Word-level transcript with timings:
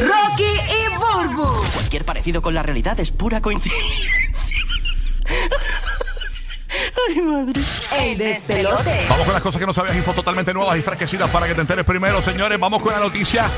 Rocky 0.00 0.44
y 0.44 0.88
Burbu. 0.96 1.62
Cualquier 1.74 2.04
parecido 2.04 2.42
con 2.42 2.54
la 2.54 2.62
realidad 2.62 2.98
es 3.00 3.10
pura 3.10 3.40
coincidencia. 3.40 4.10
Ay, 7.08 7.20
madre. 7.22 7.60
El 7.98 8.18
despelote. 8.18 9.06
Vamos 9.08 9.24
con 9.24 9.34
las 9.34 9.42
cosas 9.42 9.60
que 9.60 9.66
no 9.66 9.72
sabías, 9.72 9.96
info 9.96 10.12
totalmente 10.12 10.52
nuevas 10.54 10.78
y 10.78 10.82
fresquecidas 10.82 11.30
para 11.30 11.46
que 11.46 11.54
te 11.54 11.60
enteres 11.60 11.84
primero, 11.84 12.20
señores. 12.22 12.58
Vamos 12.60 12.82
con 12.82 12.92
la 12.92 13.00
noticia 13.00 13.48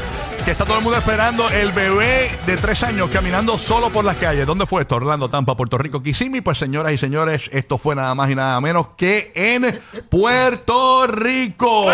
que 0.45 0.53
está 0.53 0.65
todo 0.65 0.79
el 0.79 0.83
mundo 0.83 0.99
esperando. 0.99 1.49
El 1.51 1.73
bebé 1.73 2.31
de 2.47 2.57
tres 2.57 2.83
años 2.83 3.11
caminando 3.11 3.59
solo 3.59 3.91
por 3.91 4.05
las 4.05 4.17
calles. 4.17 4.47
¿Dónde 4.47 4.67
fue 4.67 4.83
esto? 4.83 4.97
Orlando, 4.97 5.29
Tampa, 5.29 5.57
Puerto 5.57 5.77
Rico, 5.79 6.03
Kissimmee. 6.03 6.41
Pues, 6.41 6.59
señoras 6.59 6.93
y 6.93 6.99
señores, 6.99 7.51
esto 7.53 7.79
fue 7.79 7.95
nada 7.95 8.15
más 8.15 8.31
y 8.31 8.35
nada 8.35 8.61
menos 8.61 8.89
que 8.97 9.33
en 9.35 9.81
Puerto 10.09 11.07
Rico. 11.07 11.91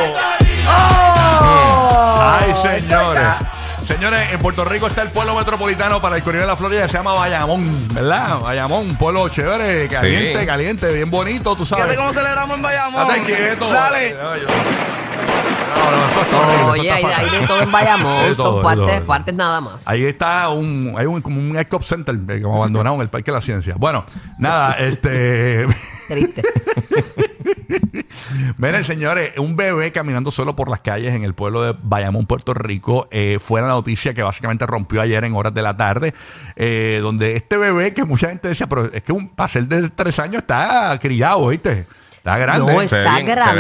Ay, 2.18 2.54
señores. 2.62 3.55
Señores, 3.86 4.32
en 4.32 4.38
Puerto 4.40 4.64
Rico 4.64 4.86
está 4.88 5.02
el 5.02 5.10
pueblo 5.10 5.34
metropolitano 5.36 6.00
para 6.02 6.16
el 6.16 6.22
Correo 6.22 6.40
de 6.42 6.46
la 6.46 6.56
Florida, 6.56 6.86
se 6.88 6.94
llama 6.94 7.14
Bayamón, 7.14 7.88
¿verdad? 7.94 8.40
Bayamón, 8.40 8.90
un 8.90 8.96
pueblo 8.96 9.28
chévere, 9.28 9.88
caliente, 9.88 10.40
Sí. 10.40 10.46
caliente, 10.46 10.92
bien 10.92 11.10
bonito, 11.10 11.54
tú 11.56 11.64
sabes. 11.64 11.84
Fíjate 11.86 11.98
cómo 12.00 12.12
celebramos 12.12 12.56
en 12.56 12.62
Bayamón. 12.62 13.06
Date 13.08 13.22
quieto. 13.22 13.70
Dale. 13.72 14.14
No, 14.14 14.30
No, 15.76 16.08
eso 16.08 16.20
está 16.22 16.36
horrible, 16.36 16.56
eso 16.62 16.70
Oye, 16.72 16.82
está 16.88 16.94
hay, 16.96 17.02
fatal. 17.02 17.20
hay 17.34 17.40
de 17.40 17.46
todo 17.46 17.62
en 17.62 17.72
Bayamón, 17.72 18.22
De 18.28 18.34
todo, 18.34 18.52
son 18.54 18.62
partes, 18.62 18.96
todo. 18.98 19.06
partes 19.06 19.34
nada 19.34 19.60
más. 19.60 19.82
Ahí 19.88 20.04
está 20.04 20.48
un, 20.48 20.94
hay 20.96 21.06
un, 21.06 21.20
como 21.22 21.38
un 21.40 21.56
Epcot 21.56 21.82
Center 21.84 22.18
eh, 22.28 22.42
como 22.42 22.56
abandonado 22.56 22.96
en 22.96 23.02
el 23.02 23.08
Parque 23.08 23.30
de 23.30 23.36
la 23.36 23.42
Ciencia. 23.42 23.74
Bueno, 23.78 24.04
nada, 24.38 24.72
este... 24.78 25.66
Triste. 26.08 26.42
Miren, 28.58 28.84
señores, 28.84 29.38
un 29.38 29.56
bebé 29.56 29.92
caminando 29.92 30.30
solo 30.30 30.56
por 30.56 30.68
las 30.68 30.80
calles 30.80 31.14
en 31.14 31.24
el 31.24 31.34
pueblo 31.34 31.62
de 31.62 31.74
Bayamón, 31.82 32.26
Puerto 32.26 32.54
Rico, 32.54 33.08
eh, 33.10 33.38
fue 33.40 33.60
la 33.60 33.68
noticia 33.68 34.12
que 34.12 34.22
básicamente 34.22 34.66
rompió 34.66 35.00
ayer 35.00 35.24
en 35.24 35.34
horas 35.34 35.54
de 35.54 35.62
la 35.62 35.76
tarde, 35.76 36.14
eh, 36.56 37.00
donde 37.02 37.36
este 37.36 37.56
bebé 37.56 37.94
que 37.94 38.04
mucha 38.04 38.28
gente 38.28 38.48
decía, 38.48 38.68
pero 38.68 38.92
es 38.92 39.02
que 39.02 39.12
un 39.12 39.28
para 39.28 39.60
de 39.60 39.90
tres 39.90 40.18
años 40.18 40.42
está 40.42 40.98
criado, 41.00 41.48
¿viste? 41.48 41.86
Está 42.26 42.38
grande. 42.38 42.72
No, 42.72 42.82
está 42.82 43.14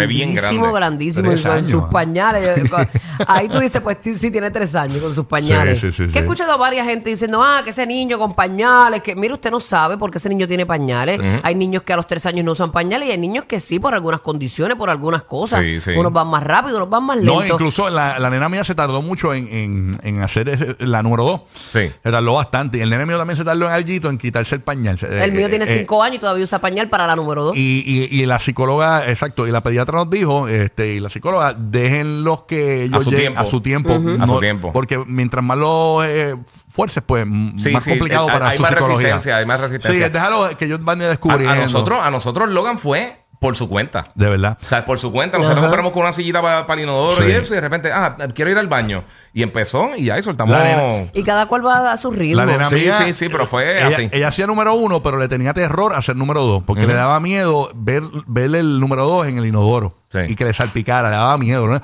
bien- 0.06 0.34
grandísimo, 0.34 0.72
grandísimo. 0.72 1.28
Tres 1.28 1.42
con 1.42 1.50
años, 1.52 1.70
sus 1.70 1.84
pañales. 1.84 2.44
eh, 2.58 2.68
con- 2.70 2.88
Ahí 3.28 3.48
tú 3.48 3.60
dices, 3.60 3.80
pues 3.80 3.98
sí, 4.02 4.30
tiene 4.32 4.50
tres 4.50 4.74
años 4.74 4.98
con 5.02 5.14
sus 5.14 5.24
pañales. 5.26 5.78
Sí, 5.80 5.92
sí, 5.92 6.06
sí, 6.06 6.12
que 6.12 6.18
he 6.18 6.22
escuchado 6.22 6.50
a 6.52 6.56
varias 6.56 6.84
gente 6.86 7.10
diciendo, 7.10 7.40
ah, 7.42 7.60
que 7.62 7.70
ese 7.70 7.86
niño 7.86 8.18
con 8.18 8.34
pañales, 8.34 9.02
que 9.02 9.14
mire, 9.14 9.34
usted 9.34 9.52
no 9.52 9.60
sabe 9.60 9.96
por 9.96 10.10
qué 10.10 10.18
ese 10.18 10.28
niño 10.28 10.48
tiene 10.48 10.66
pañales. 10.66 11.20
Hay 11.44 11.54
niños 11.54 11.82
que 11.84 11.92
a 11.92 11.96
los 11.96 12.08
tres 12.08 12.26
años 12.26 12.44
no 12.44 12.52
usan 12.52 12.72
pañales 12.72 13.08
y 13.08 13.12
hay 13.12 13.18
niños 13.18 13.44
que 13.44 13.60
sí, 13.60 13.78
por 13.78 13.94
algunas 13.94 14.20
condiciones, 14.20 14.76
por 14.76 14.90
algunas 14.90 15.22
cosas. 15.22 15.60
Sí, 15.60 15.80
sí. 15.80 15.92
Unos 15.92 16.12
van 16.12 16.26
más 16.26 16.42
rápido, 16.42 16.76
unos 16.78 16.90
van 16.90 17.04
más 17.04 17.18
No, 17.18 17.40
lentos. 17.40 17.60
incluso 17.60 17.88
la, 17.88 18.18
la 18.18 18.30
nena 18.30 18.48
mía 18.48 18.64
se 18.64 18.74
tardó 18.74 19.00
mucho 19.00 19.32
en, 19.32 19.46
en- 19.52 19.98
en 20.02 20.22
hacer 20.22 20.48
ese- 20.48 20.74
la 20.80 21.04
número 21.04 21.22
dos. 21.22 21.40
Sí. 21.72 21.88
Se 22.02 22.10
tardó 22.10 22.34
bastante. 22.34 22.78
Y 22.78 22.80
el 22.80 22.90
nene 22.90 23.06
mío 23.06 23.16
también 23.16 23.36
se 23.36 23.44
tardó 23.44 23.66
en 23.66 23.72
alguito 23.72 24.10
en 24.10 24.18
quitarse 24.18 24.56
el 24.56 24.60
pañal. 24.60 24.98
El 25.02 25.30
mío 25.32 25.46
Eh, 25.46 25.50
tiene 25.50 25.64
eh, 25.66 25.78
cinco 25.78 26.02
años 26.02 26.16
y 26.16 26.18
todavía 26.20 26.42
usa 26.44 26.58
pañal 26.58 26.88
para 26.88 27.06
la 27.06 27.14
número 27.14 27.44
dos. 27.44 27.56
Y, 27.56 27.84
y, 27.86 28.20
y 28.22 28.26
la 28.26 28.38
psicóloga, 28.56 29.06
exacto, 29.06 29.46
y 29.46 29.50
la 29.50 29.60
pediatra 29.60 29.98
nos 29.98 30.08
dijo, 30.08 30.48
este, 30.48 30.94
y 30.94 31.00
la 31.00 31.10
psicóloga, 31.10 31.54
déjenlos 31.58 32.44
que 32.44 32.84
ellos 32.84 32.96
A 32.96 33.00
su 33.02 33.10
lleguen 33.10 33.24
tiempo. 33.34 33.40
a 33.40 33.46
su 33.46 33.60
tiempo. 33.60 34.00
A 34.18 34.26
su 34.26 34.40
tiempo. 34.40 34.72
Porque 34.72 34.98
mientras 35.06 35.44
más 35.44 35.58
lo 35.58 36.02
eh, 36.02 36.36
fuerces, 36.66 37.02
pues 37.04 37.24
Sí, 37.58 37.70
más 37.70 37.84
sí, 37.84 37.90
complicado 37.90 38.28
eh, 38.30 38.32
para 38.32 38.48
hay 38.48 38.56
su 38.56 38.62
más 38.62 38.70
psicología. 38.70 38.96
resistencia, 38.96 39.36
hay 39.36 39.44
más 39.44 39.60
resistencia. 39.60 40.06
Sí, 40.06 40.10
déjalo 40.12 40.56
que 40.56 40.64
ellos 40.64 40.82
van 40.82 41.02
A, 41.02 41.08
descubriendo. 41.08 41.52
a 41.52 41.56
nosotros, 41.56 42.00
a 42.02 42.10
nosotros 42.10 42.48
Logan 42.48 42.78
fue 42.78 43.20
por 43.38 43.54
su 43.56 43.68
cuenta. 43.68 44.06
De 44.14 44.26
verdad. 44.30 44.56
O 44.62 44.66
sea, 44.66 44.86
por 44.86 44.98
su 44.98 45.12
cuenta. 45.12 45.36
Nosotros 45.36 45.58
Ajá. 45.58 45.66
compramos 45.68 45.92
con 45.92 46.02
una 46.04 46.12
sillita 46.14 46.40
para, 46.40 46.64
el 46.74 46.80
inodoro 46.80 47.16
Sí. 47.22 47.24
y 47.30 47.32
eso. 47.32 47.52
Y 47.52 47.56
de 47.56 47.60
repente, 47.60 47.92
ah, 47.92 48.16
quiero 48.34 48.50
ir 48.50 48.56
al 48.56 48.68
baño. 48.68 49.04
Y 49.36 49.42
empezó 49.42 49.94
y 49.94 50.08
ahí 50.08 50.22
soltamos. 50.22 50.56
La 50.56 50.64
nena- 50.64 51.10
Y 51.12 51.22
cada 51.22 51.44
cual 51.44 51.64
va 51.66 51.92
a 51.92 51.96
su 51.98 52.10
ritmo. 52.10 52.36
La 52.38 52.46
nena 52.46 52.70
Sí, 52.70 52.76
mía, 52.76 52.92
sí, 52.94 53.12
sí, 53.12 53.28
pero 53.28 53.46
fue 53.46 53.76
ella, 53.76 53.88
así. 53.88 54.08
Ella 54.10 54.28
hacía 54.28 54.46
número 54.46 54.72
uno, 54.72 55.02
pero 55.02 55.18
le 55.18 55.28
tenía 55.28 55.52
terror 55.52 55.92
a 55.92 55.98
hacer 55.98 56.16
número 56.16 56.40
dos, 56.40 56.62
porque 56.64 56.86
le 56.86 56.94
daba 56.94 57.20
miedo 57.20 57.68
ver, 57.74 58.02
ver 58.26 58.54
el 58.54 58.80
número 58.80 59.04
dos 59.04 59.26
en 59.26 59.36
el 59.36 59.44
inodoro. 59.44 59.94
Sí. 60.08 60.20
Y 60.28 60.36
que 60.36 60.44
le 60.44 60.54
salpicara, 60.54 61.10
le 61.10 61.16
daba 61.16 61.36
miedo. 61.36 61.66
¡No! 61.66 61.78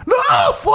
¡Fu! 0.63 0.71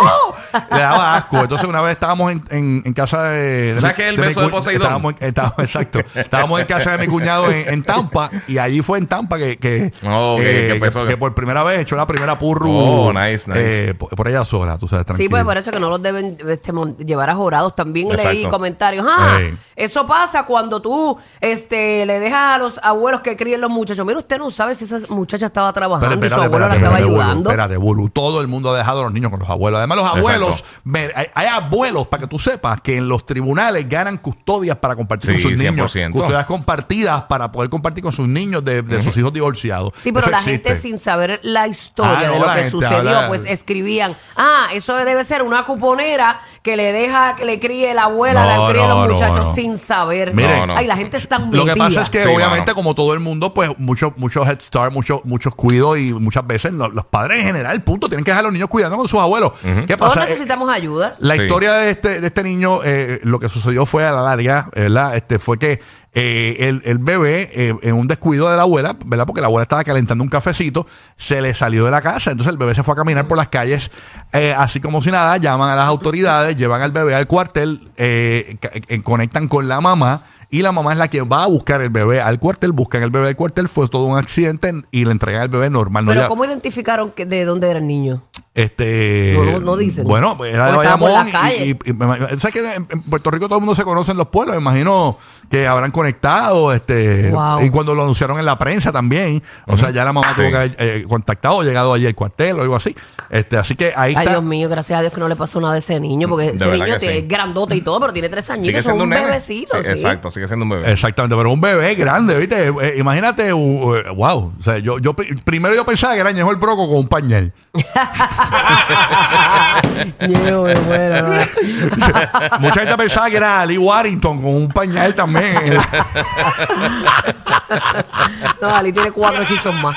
le 0.71 0.79
daba 0.79 1.15
asco. 1.15 1.39
Entonces, 1.39 1.67
una 1.67 1.81
vez 1.81 1.93
estábamos 1.93 2.31
en, 2.31 2.43
en- 2.51 2.81
en 2.85 2.93
casa 2.93 3.23
de. 3.23 3.71
¿Tú 3.75 3.79
sabes 3.81 3.95
qué 3.95 4.03
es 4.03 4.09
el 4.09 4.19
mi 4.19 4.27
beso 4.27 4.41
de 4.41 4.47
cu- 4.47 4.51
Poseidón? 4.51 4.81
Estábamos, 4.83 5.13
en- 5.19 5.27
estábamos- 5.29 5.59
exacto. 5.59 5.99
Estábamos 6.13 6.59
en 6.59 6.67
casa 6.67 6.91
de 6.91 6.97
mi 6.99 7.07
cuñado 7.07 7.49
en, 7.49 7.67
en 7.69 7.83
Tampa, 7.83 8.29
y 8.47 8.57
allí 8.57 8.81
fue 8.81 8.99
en 8.99 9.07
Tampa 9.07 9.37
que, 9.37 9.57
que, 9.57 9.91
Oh, 10.05 10.33
ok, 10.33 10.39
eh, 10.41 10.43
que 10.43 10.51
que, 10.67 10.71
empezó- 10.73 11.05
que 11.05 11.15
por 11.17 11.33
primera 11.33 11.63
vez 11.63 11.79
echó 11.79 11.95
la 11.95 12.05
primera 12.05 12.37
purru. 12.37 12.69
Oh, 12.69 13.13
nice, 13.13 13.49
nice. 13.49 13.89
eh, 13.89 13.93
por, 13.95 14.09
por 14.09 14.27
ella 14.27 14.43
sola, 14.45 14.77
tú 14.77 14.87
sabes, 14.89 15.03
Sí, 15.03 15.07
tranquilo. 15.07 15.29
pues 15.31 15.43
por 15.45 15.57
eso 15.57 15.71
que 15.71 15.79
no 15.79 15.89
los 15.89 16.01
deben 16.01 16.37
este, 16.67 16.73
mon- 16.73 16.97
llevar 16.97 17.29
a 17.29 17.35
jurados. 17.35 17.75
También 17.75 18.09
leí 18.09 18.45
comentarios. 18.47 19.05
Ah, 19.07 19.37
Ey. 19.39 19.53
eso 19.75 20.05
pasa 20.05 20.43
cuando 20.43 20.81
tú 20.81 21.17
este, 21.39 22.05
le 22.05 22.19
dejas 22.19 22.55
a 22.55 22.57
los 22.57 22.79
abuelos 22.83 23.21
que 23.21 23.35
críen 23.37 23.61
los 23.61 23.69
muchachos. 23.69 24.05
Mira, 24.05 24.19
usted 24.19 24.37
no 24.37 24.49
sabe 24.51 24.75
si 24.75 24.83
esa 24.85 24.99
muchacha 25.09 25.45
estaba 25.47 25.71
trabajando 25.73 26.15
Pero 26.19 26.25
y 26.25 26.29
su 26.29 26.41
abuelo 26.41 26.67
la 26.67 26.75
estaba 26.75 26.97
espérate, 26.97 27.03
ayudando. 27.13 27.49
Espérate, 27.49 27.77
Bulu. 27.77 28.09
Todo 28.09 28.41
el 28.41 28.47
mundo 28.47 28.71
ha 28.71 28.77
dejado 28.77 29.01
a 29.01 29.03
los 29.03 29.13
niños 29.13 29.31
con 29.31 29.39
los 29.39 29.49
abuelos. 29.49 29.77
Además, 29.77 29.97
los 29.97 30.07
abuelos, 30.07 30.65
me- 30.83 31.09
hay, 31.15 31.27
hay 31.33 31.47
abuelos, 31.47 32.07
para 32.07 32.21
que 32.23 32.27
tú 32.27 32.37
sepas, 32.39 32.81
que 32.81 32.97
en 32.97 33.07
los 33.07 33.25
tribunales 33.25 33.87
ganan 33.87 34.17
custodias 34.17 34.77
para 34.77 34.95
compartir 34.95 35.31
con 35.33 35.41
sus 35.41 35.51
niños. 35.63 35.95
100%. 35.95 36.11
Custodias 36.11 36.45
compartidas 36.45 37.23
para 37.23 37.51
poder 37.51 37.69
compartir 37.69 38.03
con 38.03 38.11
sus 38.11 38.27
niños 38.27 38.63
de, 38.65 38.81
de 38.81 39.01
sus 39.01 39.15
hijos 39.17 39.31
divorciados. 39.31 39.93
Sí, 39.97 40.11
pero 40.11 40.25
Eso 40.25 40.31
la 40.31 40.37
existe. 40.39 40.69
gente 40.69 40.81
sin 40.81 40.97
saber 40.99 41.39
la 41.43 41.67
historia 41.67 42.19
Ah, 42.19 42.23
no, 42.27 42.33
de 42.33 42.39
lo 42.39 42.45
que 42.45 42.51
gente 42.51 42.69
sucedió, 42.71 42.97
habla- 42.97 43.27
pues 43.27 43.45
escribían, 43.45 44.15
ah, 44.35 44.67
eso 44.73 44.95
debe 44.95 45.23
ser 45.23 45.41
una 45.43 45.63
cuponera 45.63 46.39
que 46.67 46.75
le 46.75 46.91
deja 46.91 47.33
que 47.37 47.45
le 47.45 47.61
críe 47.61 47.93
la 47.93 48.03
abuela, 48.03 48.43
No, 48.57 48.67
le 48.67 48.73
críe 48.73 48.85
no, 48.85 48.89
los 48.99 49.07
no, 49.07 49.13
muchachos 49.13 49.47
no. 49.47 49.53
sin 49.53 49.77
saber. 49.77 50.33
Mire, 50.33 50.57
No, 50.59 50.65
no. 50.67 50.75
Ay, 50.75 50.85
la 50.85 50.97
gente 50.97 51.15
está 51.15 51.39
Lo 51.39 51.63
que 51.63 51.77
pasa 51.77 52.01
es 52.01 52.09
que 52.09 52.23
Sí, 52.23 52.27
obviamente 52.27 52.71
mano. 52.71 52.75
como 52.75 52.93
todo 52.93 53.13
el 53.13 53.21
mundo, 53.21 53.53
pues 53.53 53.71
muchos 53.77 54.11
muchos 54.17 54.45
Head 54.45 54.59
Start, 54.59 54.91
muchos 54.91 55.21
muchos 55.23 55.55
cuidos 55.55 55.97
y 55.97 56.11
muchas 56.11 56.45
veces 56.45 56.73
lo- 56.73 56.89
los 56.89 57.05
padres 57.05 57.39
en 57.39 57.45
general, 57.45 57.81
punto, 57.83 58.09
tienen 58.09 58.25
que 58.25 58.31
dejar 58.31 58.41
a 58.41 58.47
los 58.47 58.51
niños 58.53 58.67
cuidando 58.67 58.97
con 58.97 59.07
sus 59.07 59.19
abuelos. 59.19 59.53
¿Qué 59.87 59.95
Todos 59.95 60.13
pasa? 60.13 60.25
Eh, 60.25 60.29
necesitamos 60.29 60.69
ayuda. 60.69 61.15
La 61.19 61.35
Sí. 61.37 61.43
historia 61.43 61.71
de 61.73 61.89
este, 61.91 62.19
de 62.19 62.27
este 62.27 62.43
niño, 62.43 62.81
eh, 62.83 63.19
lo 63.23 63.39
que 63.39 63.47
sucedió 63.47 63.85
fue 63.85 64.05
a 64.05 64.11
la 64.11 64.21
larga, 64.23 64.69
¿verdad? 64.75 65.15
Este, 65.15 65.39
fue 65.39 65.57
que 65.57 65.79
eh, 66.19 66.55
el, 66.67 66.81
el 66.83 66.97
bebé, 66.97 67.47
eh, 67.53 67.75
en 67.83 67.93
un 67.93 68.07
descuido 68.07 68.49
de 68.49 68.57
la 68.57 68.63
abuela, 68.63 68.97
¿verdad? 69.05 69.27
Porque 69.27 69.39
la 69.41 69.45
abuela 69.47 69.61
estaba 69.61 69.83
calentando 69.83 70.23
un 70.23 70.29
cafecito, 70.31 70.87
se 71.15 71.43
le 71.43 71.53
salió 71.53 71.85
de 71.85 71.91
la 71.91 72.01
casa. 72.01 72.31
Entonces 72.31 72.51
el 72.51 72.57
bebé 72.57 72.73
se 72.73 72.81
fue 72.81 72.93
a 72.93 72.97
caminar 72.97 73.27
por 73.27 73.37
las 73.37 73.49
calles, 73.49 73.91
eh, 74.33 74.55
así 74.57 74.79
como 74.79 75.03
si 75.03 75.11
nada, 75.11 75.37
llaman 75.37 75.69
a 75.69 75.75
las 75.75 75.87
autoridades, 75.87 76.55
llevan 76.57 76.81
al 76.81 76.91
bebé 76.91 77.13
al 77.13 77.27
cuartel, 77.27 77.81
eh, 77.97 78.57
eh, 78.87 79.01
conectan 79.03 79.47
con 79.47 79.67
la 79.67 79.79
mamá. 79.79 80.23
Y 80.49 80.61
la 80.61 80.71
mamá 80.71 80.93
es 80.93 80.97
la 80.97 81.09
que 81.09 81.19
va 81.23 81.43
a 81.43 81.47
buscar 81.47 81.81
el 81.81 81.89
bebé 81.89 82.21
al 82.21 82.39
cuartel, 82.39 82.71
buscan 82.71 83.03
el 83.03 83.09
bebé 83.09 83.27
al 83.27 83.35
cuartel, 83.35 83.67
fue 83.67 83.89
todo 83.89 84.05
un 84.05 84.17
accidente 84.17 84.71
y 84.91 85.03
le 85.03 85.11
entregan 85.11 85.41
el 85.41 85.49
bebé 85.49 85.69
normal. 85.69 86.05
no 86.05 86.11
Pero 86.11 86.21
ya- 86.21 86.27
¿cómo 86.29 86.45
identificaron 86.45 87.09
que, 87.09 87.25
de 87.25 87.43
dónde 87.43 87.69
era 87.69 87.79
el 87.79 87.85
niño? 87.85 88.23
este. 88.53 89.37
No, 89.61 89.75
dicen. 89.75 90.05
Bueno, 90.05 90.37
era 90.45 90.67
de 90.67 90.73
O 90.73 90.77
Bayamón. 90.77 91.11
la 91.11 91.29
calle. 91.31 91.65
Y, 91.65 91.69
y- 91.71 91.71
y 91.71 91.93
imag- 91.93 92.39
¿Sabes 92.39 92.53
que 92.55 92.73
en 92.75 92.85
Puerto 93.03 93.29
Rico 93.29 93.47
todo 93.47 93.57
el 93.59 93.61
mundo 93.65 93.75
se 93.75 93.83
conoce 93.83 94.11
en 94.11 94.17
los 94.17 94.27
pueblos? 94.29 94.55
Me 94.55 94.61
imagino 94.61 95.17
que 95.49 95.67
habrán 95.67 95.91
conectado. 95.91 96.73
este 96.73 97.29
Wow. 97.31 97.61
Y 97.63 97.69
cuando 97.69 97.93
lo 97.95 98.03
anunciaron 98.03 98.39
en 98.39 98.45
la 98.45 98.57
prensa 98.57 98.91
también. 98.91 99.41
O 99.65 99.77
sea, 99.77 99.89
ya 99.91 100.03
la 100.05 100.13
mamá 100.13 100.27
Sí. 100.29 100.35
tuvo 100.41 100.49
que 100.51 100.57
haber 100.57 100.75
eh, 100.79 101.05
contactado, 101.07 101.61
llegado 101.63 101.93
allí 101.93 102.05
al 102.05 102.15
cuartel 102.15 102.59
o 102.59 102.61
algo 102.63 102.75
así. 102.75 102.95
este 103.29 103.57
Así 103.57 103.75
que 103.75 103.87
ahí 103.95 104.13
Ay, 104.15 104.23
está. 104.23 104.31
Dios 104.31 104.43
mío, 104.43 104.69
gracias 104.69 104.97
a 104.99 105.01
Dios 105.01 105.13
que 105.13 105.19
no 105.19 105.27
le 105.27 105.35
pasó 105.35 105.59
nada 105.61 105.73
a 105.75 105.77
ese 105.77 105.99
niño, 105.99 106.27
porque 106.29 106.45
De 106.47 106.55
ese 106.55 106.65
niño 106.71 106.85
que 106.85 106.97
tiene- 106.99 107.13
sí. 107.15 107.19
es 107.21 107.27
grandote 107.27 107.75
y 107.75 107.81
todo, 107.81 107.99
pero 107.99 108.13
tiene 108.13 108.29
tres 108.29 108.49
añitos, 108.49 108.79
es 108.79 108.85
un 108.87 109.09
bebecito. 109.09 109.77
Sí, 109.77 109.83
sí. 109.83 109.89
Exacto, 109.91 110.31
sigue 110.31 110.47
siendo 110.47 110.63
un 110.63 110.69
bebé. 110.69 110.91
Exactamente, 110.91 111.35
pero 111.35 111.51
un 111.51 111.61
bebé 111.61 111.95
grande, 111.95 112.37
¿viste? 112.37 112.67
Eh, 112.67 112.95
imagínate, 112.97 113.53
uh, 113.53 113.95
eh, 113.95 114.03
wow. 114.15 114.53
O 114.59 114.63
sea, 114.63 114.77
yo, 114.79 114.97
yo 114.99 115.13
pri- 115.13 115.35
primero 115.43 115.75
yo 115.75 115.85
pensaba 115.85 116.13
que 116.13 116.19
era 116.21 116.31
Ñejo 116.31 116.51
el 116.51 116.57
Broco 116.57 116.87
con 116.87 116.97
un 116.97 117.07
pañal. 117.07 117.53
Mucha 122.59 122.81
gente 122.81 122.97
pensaba 122.97 123.29
que 123.29 123.37
era 123.37 123.65
Lee 123.65 123.77
Warrington 123.77 124.41
con 124.41 124.53
un 124.55 124.67
pañal 124.69 125.13
también. 125.15 125.36
No, 128.61 128.75
Ali 128.75 128.91
tiene 128.91 129.11
cuatro 129.11 129.43
chichos 129.45 129.73
más. 129.75 129.95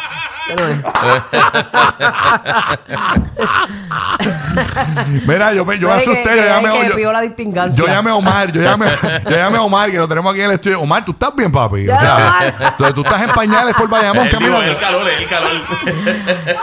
No 0.56 0.66
es. 0.66 0.76
Mira, 5.26 5.52
yo 5.52 5.64
me, 5.64 5.78
yo 5.78 5.92
asusté, 5.92 6.22
que- 6.22 6.36
yo 6.36 6.44
llamé, 6.44 6.88
yo- 6.88 6.94
pidió 6.94 7.12
la 7.12 7.20
distingancia. 7.20 7.84
yo 7.84 7.90
llamé 7.90 8.10
a 8.10 8.14
Omar, 8.14 8.52
yo 8.52 8.62
llamé, 8.62 8.86
yo 9.24 9.36
llamé 9.36 9.58
a 9.58 9.62
Omar, 9.62 9.90
que 9.90 9.96
lo 9.98 10.08
tenemos 10.08 10.32
aquí 10.32 10.40
en 10.40 10.46
el 10.50 10.56
estudio. 10.56 10.80
Omar, 10.80 11.04
¿tú 11.04 11.12
estás 11.12 11.34
bien, 11.34 11.50
papi? 11.52 11.88
Omar. 11.88 12.74
tú, 12.76 12.92
tú 12.94 13.00
estás 13.02 13.22
en 13.22 13.30
pañales 13.30 13.74
por 13.74 13.88
Bayamón, 13.88 14.28
camino. 14.28 14.60
el 14.62 14.76
calor, 14.76 15.02
el 15.08 15.26
calor. 15.26 15.50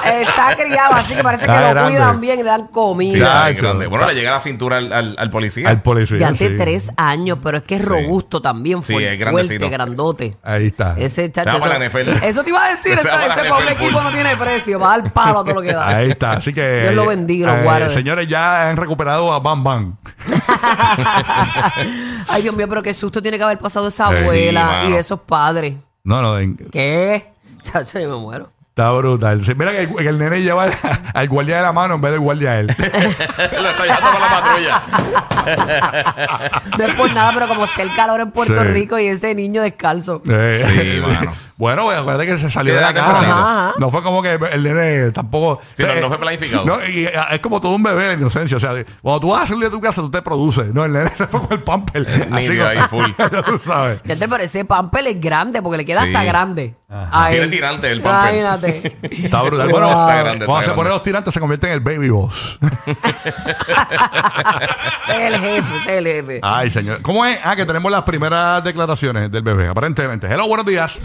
Está 0.03 0.55
criado, 0.55 0.93
así 0.93 1.15
que 1.15 1.23
parece 1.23 1.47
que 1.47 1.51
lo 1.73 1.85
cuidan 1.85 2.19
bien 2.21 2.39
y 2.39 2.43
le 2.43 2.49
dan 2.49 2.67
comida. 2.67 3.49
grande. 3.51 3.87
Bueno, 3.87 4.07
le 4.07 4.13
llega 4.15 4.31
la 4.31 4.39
cintura 4.39 4.77
al, 4.77 4.91
al, 4.93 5.15
al 5.17 5.29
policía. 5.29 5.69
Al 5.69 5.81
policía. 5.81 6.31
De 6.31 6.37
sí. 6.37 6.55
tres 6.57 6.91
años, 6.97 7.39
pero 7.43 7.57
es 7.57 7.63
que 7.63 7.75
es 7.75 7.81
Sí. 7.81 7.87
robusto 7.87 8.41
también, 8.41 8.81
Sí, 8.83 8.93
fuerte, 8.93 9.13
es 9.13 9.19
grandecito. 9.19 9.59
fuerte, 9.59 9.69
grandote. 9.77 10.37
Ahí 10.43 10.67
está. 10.67 10.95
Ese 10.97 11.31
chacho. 11.31 11.57
Eso, 12.23 12.43
te 12.43 12.49
iba 12.49 12.63
a 12.65 12.69
decir, 12.69 12.93
ese 12.93 13.49
pobre 13.49 13.71
equipo 13.71 14.01
no 14.01 14.09
tiene 14.11 14.35
precio, 14.35 14.79
va 14.79 14.93
al 14.95 15.11
palo 15.11 15.39
a 15.39 15.43
todo 15.43 15.55
lo 15.55 15.61
que 15.61 15.73
da. 15.73 15.87
Ahí 15.87 16.11
está, 16.11 16.33
así 16.33 16.53
que. 16.53 16.81
Dios 16.83 16.93
lo 16.95 17.05
bendiga, 17.05 17.53
eh. 17.85 17.89
Señores, 17.93 18.27
ya 18.27 18.69
han 18.69 18.77
recuperado 18.77 19.31
a 19.31 19.39
Bam 19.39 19.63
Bam. 19.63 19.97
Ay, 22.27 22.41
Dios 22.41 22.55
mío, 22.55 22.67
pero 22.67 22.81
qué 22.81 22.93
susto 22.93 23.21
tiene 23.21 23.37
que 23.37 23.43
haber 23.43 23.59
pasado 23.59 23.87
esa 23.87 24.09
Sí, 24.09 24.23
abuela 24.23 24.65
mano. 24.65 24.89
y 24.89 24.93
esos 24.97 25.19
padres. 25.21 25.75
No, 26.03 26.21
no, 26.21 26.37
en- 26.39 26.57
¿Qué? 26.57 27.31
Chacho, 27.61 27.99
yo 27.99 28.09
me 28.09 28.17
muero. 28.17 28.51
Está 28.77 28.91
brutal. 28.91 29.43
Sí, 29.43 29.53
Mira 29.57 29.71
que 29.71 29.81
el, 29.83 29.95
que 29.95 30.07
el 30.07 30.19
nene 30.19 30.41
lleva 30.41 30.65
al, 30.65 30.73
al 31.13 31.27
guardia 31.27 31.57
de 31.57 31.61
la 31.63 31.73
mano 31.73 31.95
en 31.95 32.01
vez 32.01 32.11
del 32.11 32.19
guardia 32.21 32.51
a 32.51 32.59
él. 32.59 32.67
Lo 32.77 33.69
está 33.69 33.83
llevando 33.85 34.11
con 34.11 34.21
la 34.21 34.29
patrulla. 34.29 34.83
No 36.77 36.85
es 36.85 36.93
por 36.93 37.11
nada, 37.13 37.31
pero 37.33 37.47
como 37.47 37.65
está 37.65 37.81
el 37.81 37.93
calor 37.95 38.19
en 38.21 38.31
Puerto 38.31 38.61
Sí. 38.61 38.67
Rico 38.67 38.99
y 38.99 39.07
ese 39.07 39.33
niño 39.35 39.61
descalzo. 39.63 40.21
Eh, 40.29 40.63
Sí, 40.67 41.01
mano. 41.01 41.33
Bueno, 41.57 41.85
pues, 41.85 41.97
acuérdate 41.97 42.27
que 42.27 42.37
se 42.37 42.51
salió 42.51 42.75
de 42.75 42.81
la 42.81 42.93
casa. 42.93 43.05
tempranito. 43.07 43.33
Ajá, 43.35 43.67
ajá. 43.69 43.73
No 43.79 43.89
fue 43.89 44.03
como 44.03 44.21
que 44.21 44.33
el 44.51 44.61
nene 44.63 45.09
tampoco. 45.11 45.59
Sí, 45.75 45.83
no- 45.83 46.01
no 46.01 46.07
fue 46.09 46.19
planificado. 46.19 46.65
No, 46.65 46.77
y 46.85 47.05
eh, 47.05 47.11
es 47.31 47.39
como 47.39 47.59
todo 47.59 47.73
un 47.75 47.81
bebé 47.81 48.11
en 48.13 48.19
inocencia. 48.19 48.57
O 48.57 48.59
sea, 48.59 48.73
cuando 49.01 49.21
tú 49.21 49.29
vas 49.31 49.45
a 49.45 49.47
salir 49.47 49.63
de 49.63 49.69
tu 49.71 49.81
casa, 49.81 50.01
tú 50.01 50.11
te 50.11 50.21
produces. 50.21 50.71
No, 50.71 50.85
el 50.85 50.91
nene 50.93 51.09
se 51.17 51.25
fue 51.25 51.41
con 51.41 51.53
el 51.53 51.63
pamper. 51.63 52.29
Nítido 52.31 52.67
ahí, 52.67 52.77
full. 52.89 53.05
ya 53.17 53.41
tú 53.41 53.59
sabes. 53.65 54.01
Ya 54.03 54.15
te 54.15 54.27
parece 54.27 54.65
pamper 54.65 55.07
es 55.07 55.19
grande 55.19 55.61
porque 55.63 55.77
le 55.77 55.85
queda 55.85 56.01
Sí. 56.03 56.07
hasta 56.09 56.23
grande. 56.23 56.75
A 56.89 57.27
Tiene 57.29 57.43
él. 57.45 57.51
tirante 57.51 57.91
el 57.91 58.01
pamper. 58.01 58.33
Imagínate. 58.39 58.97
Está 59.25 59.41
brutal. 59.41 59.67
Wow. 59.67 59.71
Bueno, 59.79 59.89
Está 59.89 60.23
grande, 60.23 60.45
cuando 60.45 60.61
está 60.61 60.71
se 60.71 60.75
ponen 60.77 60.93
los 60.93 61.03
tirantes, 61.03 61.33
se 61.33 61.39
convierte 61.41 61.67
en 61.67 61.73
el 61.73 61.79
baby 61.81 62.09
boss. 62.09 62.57
ese 62.61 62.91
es 65.11 65.19
el 65.33 65.39
jefe, 65.39 65.77
ese 65.77 65.91
es 65.91 65.97
el 65.97 66.05
jefe. 66.07 66.39
Ay, 66.43 66.71
señor. 66.71 67.01
¿Cómo 67.01 67.25
es? 67.25 67.37
Ah, 67.43 67.57
que 67.57 67.65
tenemos 67.65 67.91
las 67.91 68.03
primeras 68.03 68.63
declaraciones 68.63 69.29
del 69.29 69.43
bebé, 69.43 69.67
aparentemente. 69.67 70.27
Hello, 70.27 70.47
buenos 70.47 70.65
días. 70.65 70.97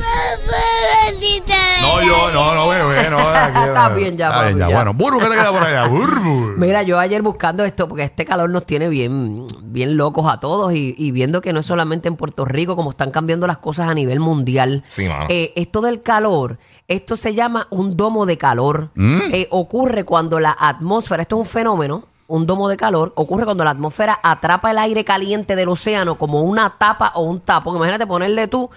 No, 1.80 2.00
yo, 2.02 2.30
no, 2.32 2.54
no, 2.54 2.68
bebé, 2.68 3.10
no. 3.10 3.18
aquí, 3.28 3.58
Está 3.66 3.88
bien 3.88 4.16
ya, 4.16 4.28
Está 4.28 4.42
bien 4.44 4.58
papi, 4.58 4.60
ya. 4.60 4.68
ya. 4.68 4.74
Bueno, 4.76 4.94
Burbu, 4.94 5.18
¿qué 5.18 5.26
te 5.26 5.34
queda 5.34 5.50
por 5.50 5.64
allá? 5.64 5.86
Burbu. 5.88 6.52
Mira, 6.58 6.82
yo 6.84 6.96
ayer 6.98 7.22
buscando 7.22 7.64
esto, 7.64 7.88
porque 7.88 8.04
este 8.04 8.24
calor 8.24 8.50
nos 8.50 8.66
tiene 8.66 8.88
bien, 8.88 9.46
bien 9.62 9.96
locos 9.96 10.32
a 10.32 10.38
todos 10.38 10.72
y, 10.74 10.94
y 10.96 11.10
viendo 11.10 11.40
que 11.40 11.52
no 11.52 11.58
es 11.60 11.66
solamente 11.66 12.06
en 12.08 12.14
Puerto 12.16 12.44
Rico, 12.44 12.76
como 12.76 12.90
están 12.90 13.10
cambiando 13.10 13.46
las 13.48 13.58
cosas 13.58 13.88
a 13.88 13.94
nivel 13.94 14.20
mundial. 14.20 14.84
Sí, 14.88 15.08
mano. 15.08 15.26
Eh, 15.28 15.52
esto 15.72 15.80
del 15.80 16.02
calor, 16.02 16.58
esto 16.86 17.16
se 17.16 17.32
llama 17.32 17.66
un 17.70 17.96
domo 17.96 18.26
de 18.26 18.36
calor. 18.36 18.90
Eh, 18.94 19.48
ocurre 19.50 20.04
cuando 20.04 20.38
la 20.38 20.54
atmósfera, 20.58 21.22
esto 21.22 21.36
es 21.36 21.40
un 21.40 21.46
fenómeno, 21.46 22.04
un 22.26 22.46
domo 22.46 22.68
de 22.68 22.76
calor, 22.76 23.14
ocurre 23.16 23.46
cuando 23.46 23.64
la 23.64 23.70
atmósfera 23.70 24.20
atrapa 24.22 24.70
el 24.70 24.76
aire 24.76 25.02
caliente 25.02 25.56
del 25.56 25.70
océano 25.70 26.18
como 26.18 26.42
una 26.42 26.76
tapa 26.76 27.12
o 27.14 27.22
un 27.22 27.40
tapo. 27.40 27.74
Imagínate 27.74 28.06
ponerle 28.06 28.48
tú 28.48 28.68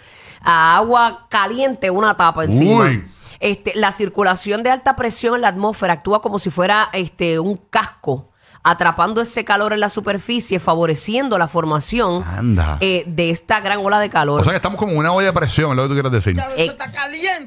a 0.41 0.77
agua 0.77 1.27
caliente 1.27 1.89
una 1.89 2.15
tapa 2.15 2.45
encima. 2.45 2.85
Uy. 2.85 3.03
Este, 3.41 3.73
la 3.75 3.91
circulación 3.91 4.63
de 4.63 4.69
alta 4.69 4.95
presión 4.95 5.35
en 5.35 5.41
la 5.41 5.49
atmósfera 5.49 5.91
actúa 5.91 6.21
como 6.21 6.39
si 6.39 6.49
fuera 6.49 6.87
este, 6.93 7.39
un 7.39 7.57
casco, 7.69 8.29
atrapando 8.65 9.21
ese 9.21 9.45
calor 9.45 9.73
en 9.73 9.79
la 9.79 9.89
superficie, 9.89 10.59
favoreciendo 10.59 11.37
la 11.37 11.47
formación 11.47 12.23
Anda. 12.23 12.77
eh, 12.81 13.03
de 13.05 13.29
esta 13.29 13.59
gran 13.59 13.77
ola 13.85 13.99
de 13.99 14.09
calor. 14.09 14.41
O 14.41 14.43
sea 14.43 14.51
que 14.53 14.57
estamos 14.57 14.79
como 14.79 14.91
en 14.93 14.97
una 14.97 15.13
olla 15.13 15.27
de 15.27 15.33
presión, 15.33 15.69
es 15.71 15.75
lo 15.77 15.83
que 15.83 15.87
tú 15.89 15.93
quieres 15.93 16.11
decir. 16.11 16.35
Eh, 16.57 16.65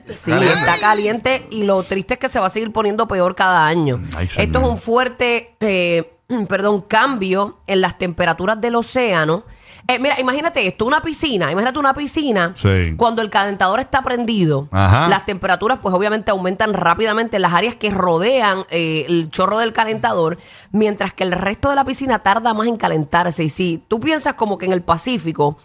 Sí, 0.08 0.30
está 0.32 0.78
caliente 0.80 1.46
y 1.50 1.64
lo 1.64 1.82
triste 1.82 2.14
es 2.14 2.20
que 2.20 2.28
se 2.28 2.38
va 2.38 2.46
a 2.46 2.50
seguir 2.50 2.72
poniendo 2.72 3.08
peor 3.08 3.34
cada 3.34 3.66
año. 3.66 4.00
Ay, 4.16 4.28
señor. 4.28 4.46
Esto 4.46 4.58
es 4.60 4.64
un 4.68 4.78
fuerte, 4.78 5.56
eh, 5.60 6.14
perdón, 6.48 6.82
cambio 6.82 7.58
en 7.66 7.80
las 7.80 7.98
temperaturas 7.98 8.60
del 8.60 8.76
océano. 8.76 9.44
Eh, 9.86 9.98
mira, 9.98 10.18
imagínate 10.20 10.66
esto, 10.66 10.84
una 10.84 11.00
piscina, 11.02 11.50
imagínate 11.52 11.78
una 11.78 11.94
piscina, 11.94 12.52
Sí. 12.56 12.94
cuando 12.96 13.22
el 13.22 13.30
calentador 13.30 13.80
está 13.80 14.02
prendido, 14.02 14.68
Ajá. 14.70 15.08
las 15.08 15.24
temperaturas 15.24 15.78
pues 15.80 15.94
obviamente 15.94 16.30
aumentan 16.30 16.74
rápidamente 16.74 17.36
en 17.36 17.42
las 17.42 17.52
áreas 17.54 17.76
que 17.76 17.90
rodean 17.90 18.64
eh, 18.70 19.04
el 19.08 19.30
chorro 19.30 19.58
del 19.58 19.72
calentador, 19.72 20.38
mientras 20.72 21.12
que 21.14 21.24
el 21.24 21.32
resto 21.32 21.70
de 21.70 21.76
la 21.76 21.84
piscina 21.84 22.18
tarda 22.18 22.52
más 22.54 22.66
en 22.66 22.76
calentarse. 22.76 23.44
Y 23.44 23.48
si 23.50 23.82
tú 23.88 24.00
piensas 24.00 24.34
como 24.34 24.58
que 24.58 24.66
en 24.66 24.72
el 24.72 24.82
Pacífico, 24.82 25.56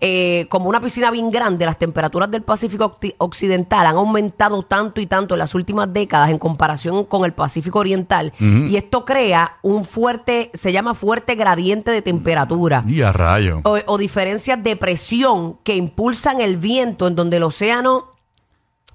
eh, 0.00 0.46
como 0.48 0.68
una 0.68 0.80
piscina 0.80 1.10
bien 1.10 1.30
grande, 1.30 1.66
las 1.66 1.78
temperaturas 1.78 2.30
del 2.30 2.42
Pacífico 2.42 2.98
Occidental 3.18 3.86
han 3.86 3.96
aumentado 3.96 4.62
tanto 4.62 5.00
y 5.00 5.06
tanto 5.06 5.34
en 5.34 5.38
las 5.38 5.54
últimas 5.54 5.92
décadas 5.92 6.30
en 6.30 6.38
comparación 6.38 7.04
con 7.04 7.24
el 7.24 7.32
Pacífico 7.32 7.78
Oriental. 7.78 8.32
Y 8.38 8.76
esto 8.76 9.04
crea 9.04 9.58
un 9.62 9.84
fuerte, 9.84 10.50
se 10.54 10.72
llama 10.72 10.94
fuerte 10.94 11.34
gradiente 11.34 11.90
de 11.90 12.02
temperatura 12.02 12.82
Y 12.86 13.02
a 13.02 13.12
rayo. 13.12 13.60
o, 13.64 13.78
o 13.86 13.98
diferencias 13.98 14.62
de 14.62 14.76
presión 14.76 15.58
que 15.62 15.76
impulsan 15.76 16.40
el 16.40 16.56
viento 16.56 17.06
en 17.06 17.16
donde 17.16 17.36
el 17.38 17.42
océano 17.42 18.16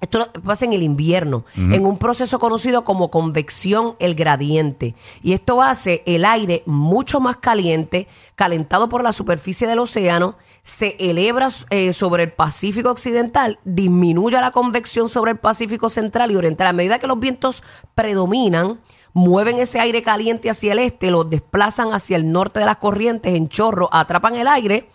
esto 0.02 0.28
pasa 0.44 0.64
en 0.64 0.72
el 0.72 0.82
invierno, 0.82 1.44
en 1.54 1.86
un 1.86 1.96
proceso 1.96 2.40
conocido 2.40 2.82
como 2.82 3.08
convección 3.08 3.94
el 4.00 4.16
gradiente. 4.16 4.96
Y 5.22 5.32
esto 5.32 5.62
hace 5.62 6.02
el 6.06 6.24
aire 6.24 6.64
mucho 6.66 7.20
más 7.20 7.36
caliente, 7.36 8.08
calentado 8.34 8.88
por 8.88 9.04
la 9.04 9.12
superficie 9.12 9.68
del 9.68 9.78
océano, 9.78 10.34
se 10.62 10.96
eleva 10.98 11.48
eh, 11.70 11.92
sobre 11.92 12.24
el 12.24 12.32
Pacífico 12.32 12.90
Occidental, 12.90 13.58
disminuye 13.64 14.40
la 14.40 14.52
convección 14.52 15.08
sobre 15.08 15.32
el 15.32 15.38
Pacífico 15.38 15.88
Central 15.88 16.30
y 16.30 16.36
Oriental. 16.36 16.68
A 16.68 16.72
medida 16.72 16.98
que 16.98 17.08
los 17.08 17.18
vientos 17.18 17.64
predominan, 17.94 18.80
mueven 19.12 19.58
ese 19.58 19.80
aire 19.80 20.02
caliente 20.02 20.50
hacia 20.50 20.72
el 20.72 20.78
este, 20.78 21.10
lo 21.10 21.24
desplazan 21.24 21.92
hacia 21.92 22.16
el 22.16 22.30
norte 22.30 22.60
de 22.60 22.66
las 22.66 22.76
corrientes 22.76 23.34
en 23.34 23.48
chorro, 23.48 23.88
atrapan 23.92 24.36
el 24.36 24.46
aire 24.46 24.88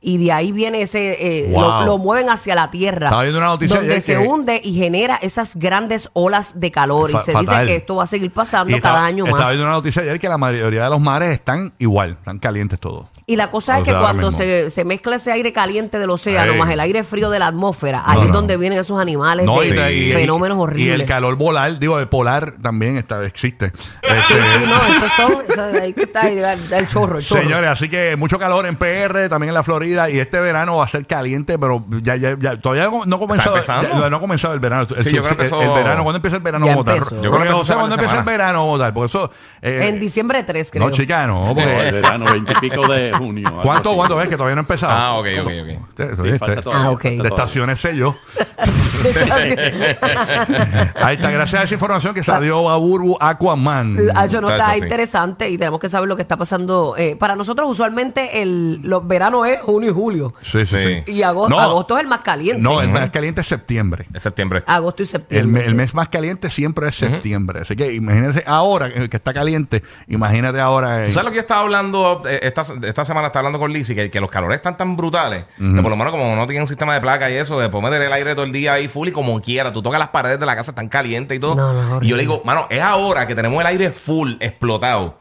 y 0.00 0.18
de 0.24 0.32
ahí 0.32 0.52
viene 0.52 0.82
ese, 0.82 1.44
eh, 1.44 1.48
Wow. 1.50 1.60
lo, 1.62 1.84
lo 1.86 1.98
mueven 1.98 2.30
hacia 2.30 2.54
la 2.54 2.70
tierra. 2.70 3.06
Estaba 3.08 3.22
viendo 3.22 3.38
una 3.38 3.48
noticia 3.48 3.76
donde 3.78 4.00
se 4.00 4.12
que- 4.14 4.18
hunde 4.18 4.60
y 4.62 4.74
genera 4.74 5.16
esas 5.16 5.56
grandes 5.56 6.10
olas 6.12 6.60
de 6.60 6.70
calor. 6.70 7.10
Y 7.10 7.18
se 7.24 7.32
fatal. 7.32 7.46
dice 7.46 7.66
que 7.66 7.76
esto 7.76 7.96
va 7.96 8.04
a 8.04 8.06
seguir 8.06 8.32
pasando 8.32 8.70
Y 8.76 8.80
cada 8.80 8.94
estaba- 8.94 9.06
año 9.06 9.24
Estaba 9.24 9.42
más. 9.44 9.50
viendo 9.50 9.66
una 9.66 9.74
noticia 9.76 10.02
ayer 10.02 10.18
que 10.20 10.28
la 10.28 10.38
mayoría 10.38 10.84
de 10.84 10.90
los 10.90 11.00
mares 11.00 11.30
están 11.30 11.72
igual, 11.78 12.12
están 12.18 12.38
calientes 12.38 12.78
todos. 12.80 13.06
Y 13.26 13.36
la 13.36 13.50
cosa 13.50 13.76
O 13.76 13.78
es 13.78 13.84
que 13.84 13.90
sea, 13.92 14.00
cuando 14.00 14.30
se, 14.30 14.70
se 14.70 14.84
mezcla 14.84 15.16
ese 15.16 15.32
aire 15.32 15.52
caliente 15.52 15.98
del 15.98 16.10
océano 16.10 16.54
más 16.56 16.70
el 16.70 16.80
aire 16.80 17.04
frío 17.04 17.30
de 17.30 17.38
la 17.38 17.46
atmósfera, 17.46 18.02
ahí 18.04 18.18
No, 18.18 18.24
es 18.26 18.32
donde 18.32 18.56
vienen 18.58 18.78
esos 18.78 19.00
animales 19.00 19.46
No, 19.46 19.60
de 19.60 19.68
y, 19.68 19.70
y- 19.70 20.10
y- 20.10 20.12
fenómenos 20.12 20.58
y 20.58 20.60
horribles. 20.60 21.00
el 21.00 21.06
calor 21.06 21.38
polar, 21.38 21.78
digo, 21.78 21.98
el 21.98 22.08
polar 22.08 22.54
también 22.60 22.96
está, 22.98 23.24
existe. 23.24 23.72
Este, 24.14 24.66
no, 24.66 24.76
esos 24.94 25.12
son, 25.56 25.76
ahí 25.80 25.92
que 25.92 26.02
está 26.02 26.28
el 26.30 26.86
chorro, 26.86 27.18
el 27.18 27.24
chorro. 27.24 27.42
Señores, 27.42 27.68
así 27.70 27.88
que 27.88 28.14
mucho 28.16 28.38
calor 28.38 28.64
en 28.66 28.76
PR, 28.76 29.28
también 29.28 29.48
en 29.48 29.54
la 29.54 29.62
Florida, 29.64 29.83
y 29.84 30.18
este 30.18 30.40
verano 30.40 30.76
va 30.78 30.84
a 30.84 30.88
ser 30.88 31.06
caliente, 31.06 31.58
pero 31.58 31.84
ya, 32.02 32.16
ya, 32.16 32.36
ya 32.38 32.56
todavía 32.60 32.88
no 33.06 33.16
ha 33.16 33.18
comenzado, 33.18 33.56
no 34.10 34.16
ha 34.16 34.20
comenzado 34.20 34.54
el 34.54 34.60
verano. 34.60 34.86
El, 34.96 35.04
Sí, 35.04 35.12
yo 35.12 35.22
creo 35.22 35.36
que 35.36 35.42
el- 35.44 35.48
empezó- 35.52 35.62
el 35.62 35.70
verano, 35.72 36.02
¿cuándo 36.02 36.16
empieza 36.16 36.36
el 36.36 36.42
verano 36.42 36.66
Ya 36.66 36.72
como 36.72 36.84
tal? 36.84 36.94
empezó. 36.96 37.14
Yo 37.16 37.20
creo 37.20 37.30
Porque 37.32 37.44
que 37.44 37.50
no 37.50 37.56
empezó 37.56 37.64
sé 37.64 37.72
esta 37.72 37.80
cuándo 37.80 37.94
empieza 37.96 38.18
el 38.18 38.24
verano 38.24 38.74
tal, 38.78 38.92
porque 38.94 39.06
eso... 39.06 39.30
eh, 39.62 39.88
en 39.88 40.00
diciembre 40.00 40.42
3, 40.44 40.70
creo. 40.70 40.84
no, 40.84 40.90
chica, 40.90 41.26
no, 41.26 41.48
El 41.48 41.54
porque... 41.54 41.64
verano, 41.92 42.24
veintipico 42.32 42.86
de 42.88 43.12
junio. 43.12 43.48
¿Cuánto, 43.62 43.90
así. 43.90 43.96
cuánto 43.98 44.16
ves 44.16 44.28
que 44.28 44.36
todavía 44.36 44.54
no 44.56 44.60
ha 44.60 44.62
empezado? 44.62 44.92
Ah, 44.92 45.14
ok, 45.18 45.26
ok, 45.40 45.46
ok. 45.46 45.68
Este- 45.88 46.16
Sí, 46.16 46.28
este- 46.28 46.38
falta 46.38 46.60
todavía, 46.62 46.86
Ah, 46.86 46.90
ok. 46.90 47.02
falta 47.02 47.22
de 47.22 47.28
estaciones 47.28 47.80
sello. 47.84 48.14
Ahí 50.96 51.14
está, 51.16 51.30
gracias 51.30 51.60
a 51.60 51.64
esa 51.64 51.74
información 51.74 52.14
que 52.14 52.22
dio 52.40 52.68
a 52.70 52.76
Burbu 52.76 53.16
Aquaman. 53.20 53.98
Ah, 54.14 54.24
Eso 54.24 54.40
no 54.40 54.48
está 54.50 54.76
interesante 54.76 55.48
y 55.50 55.58
tenemos 55.58 55.80
que 55.80 55.88
saber 55.88 56.08
lo 56.08 56.16
que 56.16 56.22
está 56.22 56.36
pasando. 56.36 56.94
Eh, 56.96 57.16
para 57.16 57.36
nosotros, 57.36 57.68
usualmente, 57.70 58.42
el, 58.42 58.80
los 58.82 59.06
veranos 59.06 59.46
es 59.48 59.58
junio 59.74 59.90
y 59.90 59.92
julio. 59.92 60.34
Sí, 60.40 60.64
sí. 60.66 61.02
Y 61.06 61.22
agosto, 61.22 61.54
No. 61.54 61.60
agosto 61.60 61.96
es 61.96 62.02
el 62.02 62.08
más 62.08 62.20
caliente. 62.20 62.62
No, 62.62 62.80
el 62.80 62.88
más 62.88 63.10
caliente 63.10 63.40
es 63.42 63.46
septiembre. 63.46 64.06
Es 64.14 64.22
septiembre. 64.22 64.62
Agosto 64.66 65.02
y 65.02 65.04
El, 65.04 65.08
septiembre. 65.08 65.52
me- 65.52 65.60
el 65.60 65.70
sí. 65.70 65.74
mes 65.74 65.94
más 65.94 66.08
caliente 66.08 66.50
siempre 66.50 66.88
es 66.88 66.96
septiembre. 66.96 67.60
Así 67.62 67.76
que 67.76 67.92
imagínense 67.92 68.42
ahora 68.46 68.92
que 68.92 69.08
que 69.08 69.16
está 69.16 69.32
caliente, 69.34 69.82
imagínate 70.08 70.60
ahora. 70.60 71.04
eh, 71.04 71.06
¿Tú 71.08 71.12
sabes 71.12 71.24
lo 71.26 71.30
que 71.30 71.36
yo 71.36 71.40
estaba 71.42 71.60
hablando 71.60 72.22
eh, 72.26 72.40
esta, 72.42 72.62
esta 72.82 73.04
semana? 73.04 73.26
Estaba 73.28 73.40
hablando 73.40 73.58
con 73.58 73.72
Lizzie, 73.72 73.94
que, 73.94 74.10
que 74.10 74.20
los 74.20 74.30
calores 74.30 74.56
están 74.56 74.76
tan 74.76 74.96
brutales 74.96 75.44
que 75.58 75.80
por 75.82 75.90
lo 75.90 75.96
menos 75.96 76.10
como 76.12 76.34
no 76.36 76.46
tienen 76.46 76.62
un 76.62 76.68
sistema 76.68 76.94
de 76.94 77.00
placa 77.00 77.30
y 77.30 77.34
eso, 77.34 77.58
después 77.58 77.82
meter 77.82 78.00
el 78.02 78.12
aire 78.12 78.34
todo 78.34 78.44
el 78.44 78.52
día 78.52 78.74
ahí 78.74 78.88
full 78.88 79.08
y 79.08 79.12
como 79.12 79.40
quiera, 79.40 79.72
tú 79.72 79.82
tocas 79.82 79.98
las 79.98 80.08
paredes 80.08 80.38
de 80.40 80.46
la 80.46 80.54
casa 80.56 80.74
tan 80.74 80.88
calientes 80.88 81.36
y 81.36 81.40
todo. 81.40 81.54
No, 81.54 81.72
no, 81.72 81.98
es 82.00 82.04
y 82.04 82.08
yo 82.08 82.16
le 82.16 82.22
digo, 82.22 82.42
mano, 82.44 82.66
es 82.70 82.80
ahora 82.80 83.26
que 83.26 83.34
tenemos 83.34 83.60
el 83.60 83.66
aire 83.66 83.90
full, 83.90 84.32
explotado. 84.40 85.18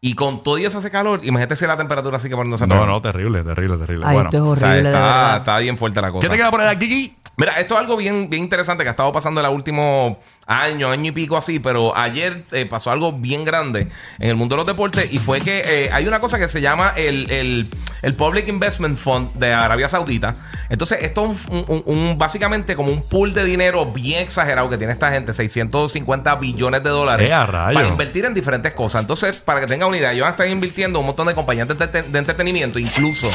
Y 0.00 0.14
con 0.14 0.44
todo 0.44 0.58
y 0.58 0.64
eso 0.64 0.78
hace 0.78 0.92
calor, 0.92 1.24
imagínate 1.24 1.56
si 1.56 1.66
la 1.66 1.76
temperatura 1.76 2.18
así 2.18 2.28
que 2.28 2.36
poniéndose 2.36 2.68
no, 2.68 2.74
peor. 2.76 2.86
no, 2.86 3.02
terrible, 3.02 3.42
terrible, 3.42 3.78
terrible. 3.78 4.04
Ay, 4.06 4.14
bueno, 4.14 4.28
esto 4.30 4.36
es 4.38 4.42
O 4.44 4.56
sea, 4.56 4.68
horrible, 4.68 4.88
de 4.90 4.94
está, 4.94 5.04
verdad. 5.04 5.36
está 5.38 5.58
bien 5.58 5.76
fuerte 5.76 6.00
la 6.00 6.12
cosa. 6.12 6.26
¿qué 6.26 6.30
te 6.30 6.36
queda 6.36 6.50
por 6.52 6.60
ahí, 6.60 6.76
Kiki? 6.76 7.16
Mira, 7.38 7.52
esto 7.60 7.74
es 7.74 7.80
algo 7.80 7.96
bien, 7.96 8.28
bien 8.28 8.42
interesante 8.42 8.82
que 8.82 8.88
ha 8.88 8.90
estado 8.90 9.12
pasando 9.12 9.40
en 9.40 9.46
el 9.46 9.52
último 9.52 10.18
año, 10.44 10.90
año 10.90 11.06
y 11.10 11.12
pico 11.12 11.36
así, 11.36 11.60
pero 11.60 11.96
ayer 11.96 12.42
eh, 12.50 12.66
pasó 12.66 12.90
algo 12.90 13.12
bien 13.12 13.44
grande 13.44 13.86
en 14.18 14.28
el 14.30 14.34
mundo 14.34 14.54
de 14.56 14.58
los 14.58 14.66
deportes 14.66 15.12
y 15.12 15.18
fue 15.18 15.40
que 15.40 15.62
eh, 15.64 15.90
hay 15.92 16.08
una 16.08 16.18
cosa 16.18 16.38
que 16.38 16.48
se 16.48 16.60
llama 16.60 16.94
el, 16.96 17.30
el- 17.30 17.68
el 18.02 18.14
Public 18.14 18.46
Investment 18.48 18.96
Fund 18.96 19.34
de 19.34 19.52
Arabia 19.52 19.88
Saudita. 19.88 20.36
Entonces, 20.68 20.98
esto 21.02 21.32
es 21.32 21.46
un, 21.48 21.64
un- 21.68 21.82
un- 21.86 22.18
básicamente 22.18 22.74
como 22.76 22.90
un 22.92 23.08
pool 23.08 23.32
de 23.34 23.44
dinero 23.44 23.86
bien 23.86 24.20
exagerado 24.22 24.68
que 24.68 24.78
tiene 24.78 24.92
esta 24.92 25.10
gente, 25.12 25.32
650 25.32 26.34
billones 26.36 26.82
de 26.82 26.90
dólares 26.90 27.28
¡Eh, 27.70 27.74
para 27.74 27.88
invertir 27.88 28.24
en 28.24 28.34
diferentes 28.34 28.72
cosas. 28.72 29.00
Entonces, 29.02 29.38
para 29.38 29.60
que 29.60 29.66
tengan 29.66 29.88
una 29.88 29.96
idea, 29.96 30.12
ellos 30.12 30.28
están 30.28 30.48
invirtiendo 30.48 31.00
un 31.00 31.06
montón 31.06 31.26
de 31.28 31.34
compañías 31.34 31.66
de 31.68 32.18
entretenimiento, 32.18 32.78
incluso 32.78 33.28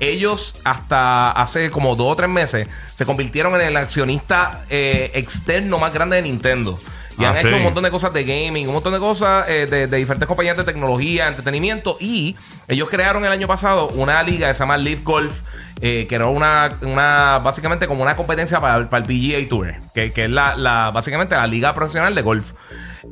ellos 0.00 0.60
hasta 0.64 1.30
hace 1.32 1.70
como 1.70 1.96
dos 1.96 2.12
o 2.12 2.16
tres 2.16 2.28
meses 2.30 2.68
se 2.94 3.04
convirtieron 3.06 3.54
en 3.60 3.66
el 3.68 3.76
accionista 3.76 4.64
eh, 4.70 5.10
externo 5.14 5.78
más 5.78 5.92
grande 5.92 6.16
de 6.16 6.22
Nintendo. 6.22 6.78
Y 7.18 7.24
Ah, 7.24 7.30
han 7.30 7.40
sí. 7.40 7.46
hecho 7.46 7.56
un 7.56 7.62
montón 7.62 7.82
de 7.82 7.90
cosas 7.90 8.12
de 8.12 8.24
gaming, 8.24 8.66
un 8.68 8.74
montón 8.74 8.92
de 8.92 8.98
cosas 8.98 9.48
eh, 9.48 9.64
de, 9.64 9.86
de 9.86 9.96
diferentes 9.96 10.26
compañías 10.28 10.54
de 10.58 10.64
tecnología, 10.64 11.26
entretenimiento. 11.28 11.96
Y 11.98 12.36
ellos 12.68 12.90
crearon 12.90 13.24
el 13.24 13.32
año 13.32 13.46
pasado 13.48 13.88
una 13.88 14.22
liga 14.22 14.48
que 14.48 14.52
se 14.54 14.58
llama 14.60 14.76
Live 14.76 15.00
Golf, 15.02 15.40
eh, 15.80 16.04
que 16.06 16.14
era 16.14 16.26
una, 16.26 16.76
una 16.82 17.38
básicamente 17.38 17.86
como 17.86 18.02
una 18.02 18.16
competencia 18.16 18.60
para, 18.60 18.90
para 18.90 19.02
el 19.02 19.08
PGA 19.08 19.48
Tour, 19.48 19.74
que, 19.94 20.12
que 20.12 20.24
es 20.24 20.30
la, 20.30 20.56
la- 20.56 20.90
básicamente 20.90 21.34
la 21.36 21.46
liga 21.46 21.72
profesional 21.72 22.14
de 22.14 22.20
golf. 22.20 22.52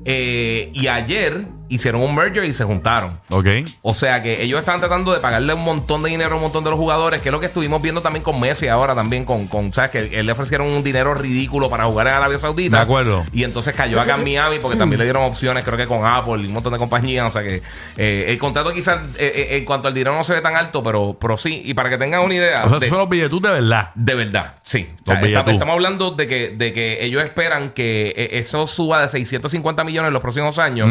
Eh, 0.05 0.71
y 0.75 0.88
ayer 0.88 1.47
hicieron 1.68 2.02
un 2.02 2.14
merger 2.14 2.44
y 2.44 2.52
se 2.52 2.64
juntaron. 2.64 3.18
Ok. 3.30 3.47
O 3.83 3.94
sea 3.94 4.23
que 4.23 4.42
ellos 4.42 4.59
están 4.61 4.80
tratando 4.80 5.12
de 5.12 5.21
pagarle 5.21 5.54
un 5.54 5.64
montón 5.64 6.02
de 6.02 6.11
dinero 6.11 6.33
a 6.33 6.35
un 6.37 6.42
montón 6.42 6.62
de 6.64 6.71
los 6.71 6.78
jugadores, 6.78 7.21
que 7.21 7.28
es 7.28 7.33
lo 7.33 7.40
que 7.40 7.47
estuvimos 7.47 7.80
viendo 7.83 8.00
también 8.02 8.23
con 8.23 8.38
Messi 8.40 8.68
ahora 8.68 8.94
también 8.94 9.25
con, 9.25 9.47
con 9.47 9.73
¿sabes? 9.73 9.90
Que 9.90 10.21
él 10.21 10.26
le 10.26 10.33
ofrecieron 10.33 10.73
un 10.73 10.83
dinero 10.83 11.14
ridículo 11.14 11.71
para 11.71 11.85
jugar 11.87 12.06
en 12.09 12.12
Arabia 12.14 12.38
Saudita. 12.38 12.76
De 12.78 12.83
acuerdo. 12.83 13.25
Y 13.33 13.44
entonces 13.44 13.75
cayó 13.75 14.00
acá 14.00 14.16
en 14.16 14.25
Miami 14.25 14.59
porque 14.61 14.76
también 14.76 14.99
le 14.99 15.04
dieron 15.04 15.23
opciones, 15.25 15.64
creo 15.64 15.76
que 15.76 15.87
con 15.87 16.04
Apple 16.06 16.42
y 16.42 16.47
un 16.47 16.52
montón 16.52 16.73
de 16.73 16.78
compañías. 16.78 17.28
O 17.28 17.33
sea 17.33 17.42
que 17.42 17.62
eh, 17.97 18.26
el 18.28 18.38
contrato 18.38 18.73
quizás 18.73 19.00
eh, 19.18 19.33
eh, 19.50 19.56
en 19.56 19.64
cuanto 19.64 19.88
al 19.88 19.94
dinero 19.94 20.14
no 20.14 20.25
se 20.25 20.35
ve 20.35 20.40
tan 20.40 20.56
alto, 20.56 20.83
pero, 20.83 21.16
pero 21.21 21.37
sí. 21.37 21.62
Y 21.64 21.75
para 21.75 21.90
que 21.90 21.99
tengan 21.99 22.21
una 22.21 22.35
idea... 22.35 22.64
O 22.64 22.68
sea, 22.71 22.78
de- 22.78 22.88
son 22.88 22.99
los 22.99 23.09
billetes 23.09 23.40
de 23.40 23.50
verdad. 23.50 23.90
de 23.94 24.14
verdad, 24.14 24.54
sí. 24.62 24.88
O 25.04 25.11
sea, 25.12 25.21
está- 25.21 25.50
estamos 25.50 25.73
hablando 25.73 26.11
de 26.12 26.26
que, 26.28 26.49
de 26.56 26.73
que 26.73 27.04
ellos 27.04 27.23
esperan 27.23 27.71
que 27.71 28.28
eso 28.33 28.66
suba 28.66 29.02
de 29.02 29.09
650 29.09 29.85
millones 29.85 30.09
en 30.09 30.12
los 30.12 30.23
próximos 30.23 30.59
años. 30.59 30.88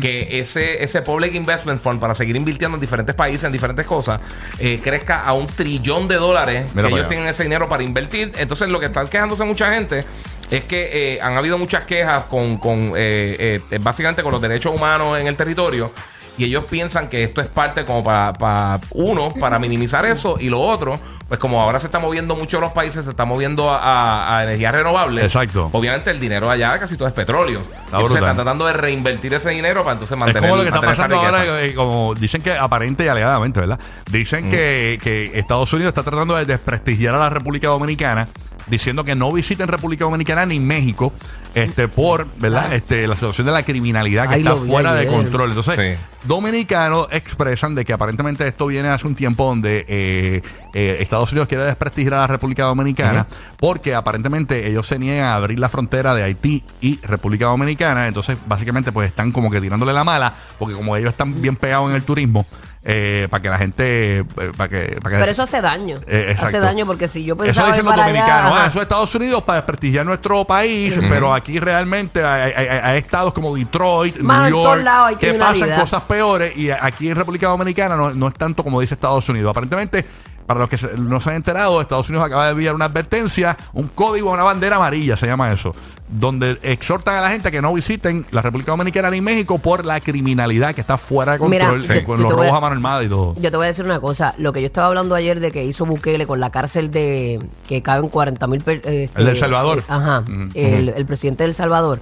Que 0.00 0.15
ese, 0.22 0.82
ese 0.82 1.02
Public 1.02 1.34
Investment 1.34 1.80
Fund, 1.80 2.00
para 2.00 2.14
seguir 2.14 2.36
invirtiendo 2.36 2.76
en 2.76 2.80
diferentes 2.80 3.14
países, 3.14 3.44
en 3.44 3.52
diferentes 3.52 3.86
cosas, 3.86 4.20
eh, 4.58 4.80
crezca 4.82 5.22
a 5.22 5.32
un 5.32 5.46
trillón 5.46 6.08
de 6.08 6.16
dólares. 6.16 6.66
Mira 6.74 6.88
que 6.88 6.94
ellos 6.94 7.00
allá. 7.00 7.08
tienen 7.08 7.28
ese 7.28 7.42
dinero 7.42 7.68
para 7.68 7.82
invertir. 7.82 8.32
Entonces, 8.38 8.68
lo 8.68 8.80
que 8.80 8.86
están 8.86 9.08
quejándose 9.08 9.44
mucha 9.44 9.72
gente 9.72 10.04
es 10.50 10.64
que 10.64 11.14
eh, 11.14 11.20
han 11.20 11.36
habido 11.36 11.58
muchas 11.58 11.84
quejas 11.84 12.26
con, 12.26 12.58
con 12.58 12.92
eh, 12.96 13.60
eh, 13.70 13.78
básicamente 13.80 14.22
con 14.22 14.32
los 14.32 14.40
derechos 14.40 14.74
humanos 14.74 15.18
en 15.18 15.26
el 15.26 15.36
territorio. 15.36 15.92
Y 16.38 16.44
ellos 16.44 16.64
piensan 16.64 17.08
que 17.08 17.22
esto 17.22 17.40
es 17.40 17.48
parte 17.48 17.84
como 17.84 18.04
para, 18.04 18.32
para, 18.34 18.80
uno, 18.90 19.32
para 19.40 19.58
minimizar 19.58 20.04
eso. 20.04 20.36
Y 20.38 20.50
lo 20.50 20.60
otro, 20.60 20.96
pues 21.28 21.40
como 21.40 21.62
ahora 21.62 21.80
se 21.80 21.86
está 21.86 21.98
moviendo 21.98 22.36
mucho 22.36 22.60
los 22.60 22.72
países, 22.72 23.04
se 23.04 23.10
está 23.10 23.24
moviendo 23.24 23.70
a, 23.70 23.78
a- 23.78 24.38
a 24.38 24.44
energías 24.44 24.74
renovables. 24.74 25.24
Exacto. 25.24 25.70
Obviamente 25.72 26.10
el 26.10 26.20
dinero 26.20 26.50
allá 26.50 26.78
casi 26.78 26.96
todo 26.96 27.08
es 27.08 27.14
petróleo. 27.14 27.60
Entonces 27.60 27.90
brutal. 28.10 28.16
están 28.18 28.36
tratando 28.36 28.66
de 28.66 28.72
reinvertir 28.74 29.32
ese 29.34 29.50
dinero 29.50 29.82
para 29.82 29.92
entonces 29.94 30.14
Es 30.16 30.20
mantener 30.20 30.42
como 30.42 30.56
lo 30.56 30.62
que 30.62 30.68
está 30.68 30.80
pasando 30.82 31.16
ahora, 31.16 31.62
eh, 31.64 31.74
como 31.74 32.14
dicen 32.14 32.42
que 32.42 32.52
aparente 32.52 33.04
y 33.04 33.08
alegadamente, 33.08 33.60
¿verdad? 33.60 33.78
Dicen 34.10 34.50
que, 34.50 34.98
que 35.02 35.38
Estados 35.38 35.72
Unidos 35.72 35.90
está 35.90 36.02
tratando 36.02 36.36
de 36.36 36.44
desprestigiar 36.44 37.14
a 37.14 37.18
la 37.18 37.30
República 37.30 37.68
Dominicana, 37.68 38.28
diciendo 38.66 39.04
que 39.04 39.14
no 39.14 39.32
visiten 39.32 39.68
República 39.68 40.04
Dominicana 40.04 40.46
ni 40.46 40.58
México, 40.60 41.12
este, 41.54 41.88
por, 41.88 42.26
¿verdad? 42.38 42.72
Este, 42.74 43.06
la 43.06 43.14
situación 43.14 43.46
de 43.46 43.52
la 43.52 43.62
criminalidad 43.62 44.28
que 44.28 44.34
Ay, 44.34 44.40
está 44.40 44.56
fuera 44.56 44.92
de 44.94 45.06
control. 45.06 45.50
Entonces, 45.50 45.74
Sí. 45.96 46.04
dominicanos 46.24 47.06
expresan 47.12 47.74
de 47.74 47.84
que 47.84 47.92
aparentemente 47.92 48.46
esto 48.46 48.66
viene 48.66 48.88
hace 48.88 49.06
un 49.06 49.14
tiempo 49.14 49.46
donde 49.46 49.86
eh, 49.88 50.42
eh, 50.74 50.98
Estados 51.00 51.32
Unidos 51.32 51.48
quiere 51.48 51.64
desprestigiar 51.64 52.14
a 52.14 52.18
la 52.18 52.26
República 52.26 52.64
Dominicana 52.64 53.26
porque 53.56 53.94
aparentemente 53.94 54.68
ellos 54.68 54.86
se 54.86 54.98
niegan 54.98 55.26
a 55.26 55.36
abrir 55.36 55.58
la 55.58 55.68
frontera 55.68 56.14
de 56.14 56.24
Haití 56.24 56.62
y 56.80 57.00
República 57.02 57.46
Dominicana. 57.46 58.06
Entonces, 58.08 58.36
básicamente, 58.46 58.92
pues 58.92 59.08
están 59.08 59.32
como 59.32 59.50
que 59.50 59.60
tirándole 59.60 59.92
la 59.92 60.04
mala 60.04 60.34
porque 60.58 60.74
como 60.74 60.96
ellos 60.96 61.10
están 61.10 61.40
bien 61.40 61.56
pegados 61.56 61.88
en 61.88 61.96
el 61.96 62.02
turismo, 62.02 62.44
eh, 62.88 63.26
para 63.30 63.42
que 63.42 63.48
la 63.48 63.58
gente... 63.58 64.18
eh, 64.20 64.24
para 64.56 64.68
que, 64.68 64.98
para 65.02 65.16
que 65.16 65.20
Pero 65.20 65.32
eso 65.32 65.42
hace 65.42 65.60
daño. 65.60 65.98
Eh, 66.06 66.26
exacto. 66.30 66.46
hace 66.46 66.60
daño 66.60 66.86
porque 66.86 67.08
si 67.08 67.24
yo 67.24 67.34
eso 67.34 67.42
pensaba 67.42 67.66
dicen 67.68 67.80
ir 67.80 67.84
los 67.84 67.94
para 67.94 68.06
dominicanos, 68.06 68.52
allá, 68.52 68.62
ah, 68.64 68.66
eso 68.68 68.78
es 68.78 68.82
Estados 68.82 69.14
Unidos 69.16 69.42
para 69.42 69.56
desprestigiar 69.58 70.06
nuestro 70.06 70.44
país, 70.44 70.96
pero 71.08 71.34
aquí 71.34 71.58
realmente 71.58 72.24
hay, 72.24 72.52
hay- 72.52 72.66
hay- 72.68 72.78
hay 72.82 72.98
estados 72.98 73.32
como 73.32 73.56
Detroit, 73.56 74.18
Mano, 74.18 74.40
New 74.42 74.46
en 74.46 74.52
todos 74.52 74.74
York, 74.76 74.84
lados 74.84 75.08
hay 75.08 75.16
que 75.16 75.32
pasan 75.34 75.50
criminalidad. 75.52 75.80
cosas 75.80 76.02
peores 76.04 76.56
y 76.56 76.70
aquí 76.70 77.08
en 77.10 77.16
República 77.16 77.48
Dominicana 77.48 77.96
no, 77.96 78.12
no 78.14 78.28
es 78.28 78.34
tanto 78.34 78.62
como 78.62 78.80
dice 78.80 78.94
Estados 78.94 79.28
Unidos. 79.28 79.50
Aparentemente, 79.50 80.06
para 80.46 80.60
los 80.60 80.68
que 80.68 80.78
no 80.98 81.20
se 81.20 81.30
han 81.30 81.36
enterado, 81.36 81.80
Estados 81.80 82.08
Unidos 82.08 82.26
acaba 82.26 82.46
de 82.46 82.52
enviar 82.52 82.74
una 82.74 82.84
advertencia, 82.86 83.56
un 83.72 83.88
código, 83.88 84.30
una 84.32 84.42
bandera 84.44 84.76
amarilla, 84.76 85.16
se 85.16 85.26
llama 85.26 85.52
eso, 85.52 85.72
donde 86.08 86.58
exhortan 86.62 87.16
a 87.16 87.20
la 87.20 87.30
gente 87.30 87.50
que 87.50 87.60
no 87.60 87.72
visiten 87.74 88.24
la 88.30 88.42
República 88.42 88.70
Dominicana 88.72 89.10
ni 89.10 89.20
México 89.20 89.58
por 89.58 89.84
la 89.84 90.00
criminalidad 90.00 90.74
que 90.74 90.80
está 90.80 90.96
fuera 90.98 91.36
de 91.36 91.48
Mira, 91.48 91.68
control, 91.70 92.04
con 92.04 92.18
yo 92.18 92.22
los 92.24 92.32
a- 92.32 92.36
robos 92.36 92.52
a 92.56 92.60
mano 92.60 92.74
armada 92.74 93.02
y 93.02 93.08
todo. 93.08 93.34
Yo 93.40 93.50
te 93.50 93.56
voy 93.56 93.64
a 93.64 93.68
decir 93.68 93.84
una 93.84 94.00
cosa. 94.00 94.34
Lo 94.38 94.52
que 94.52 94.60
yo 94.60 94.66
estaba 94.66 94.86
hablando 94.86 95.14
ayer 95.16 95.40
de 95.40 95.50
que 95.50 95.64
hizo 95.64 95.84
Bukele 95.84 96.26
con 96.26 96.38
la 96.38 96.50
cárcel 96.50 96.90
de 96.90 97.40
que 97.68 97.82
caben 97.82 98.08
40 98.08 98.46
mil. 98.46 98.62
El 98.66 99.10
del 99.14 99.36
Salvador. 99.36 99.82
ajá. 99.88 100.20
Ujú. 100.20 100.48
el, 100.54 100.88
el 100.90 101.06
presidente 101.06 101.42
del 101.44 101.54
Salvador. 101.54 102.00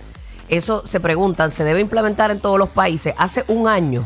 Eso 0.48 0.82
se 0.84 1.00
preguntan, 1.00 1.50
¿se 1.50 1.64
debe 1.64 1.80
implementar 1.80 2.30
en 2.30 2.40
todos 2.40 2.58
los 2.58 2.68
países? 2.68 3.14
Hace 3.16 3.44
un 3.48 3.66
año. 3.68 4.04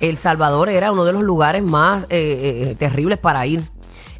El 0.00 0.16
Salvador 0.18 0.68
era 0.68 0.92
uno 0.92 1.04
de 1.04 1.12
los 1.12 1.22
lugares 1.22 1.62
más 1.62 2.04
eh, 2.10 2.68
eh, 2.70 2.74
terribles 2.78 3.18
para 3.18 3.46
ir. 3.46 3.62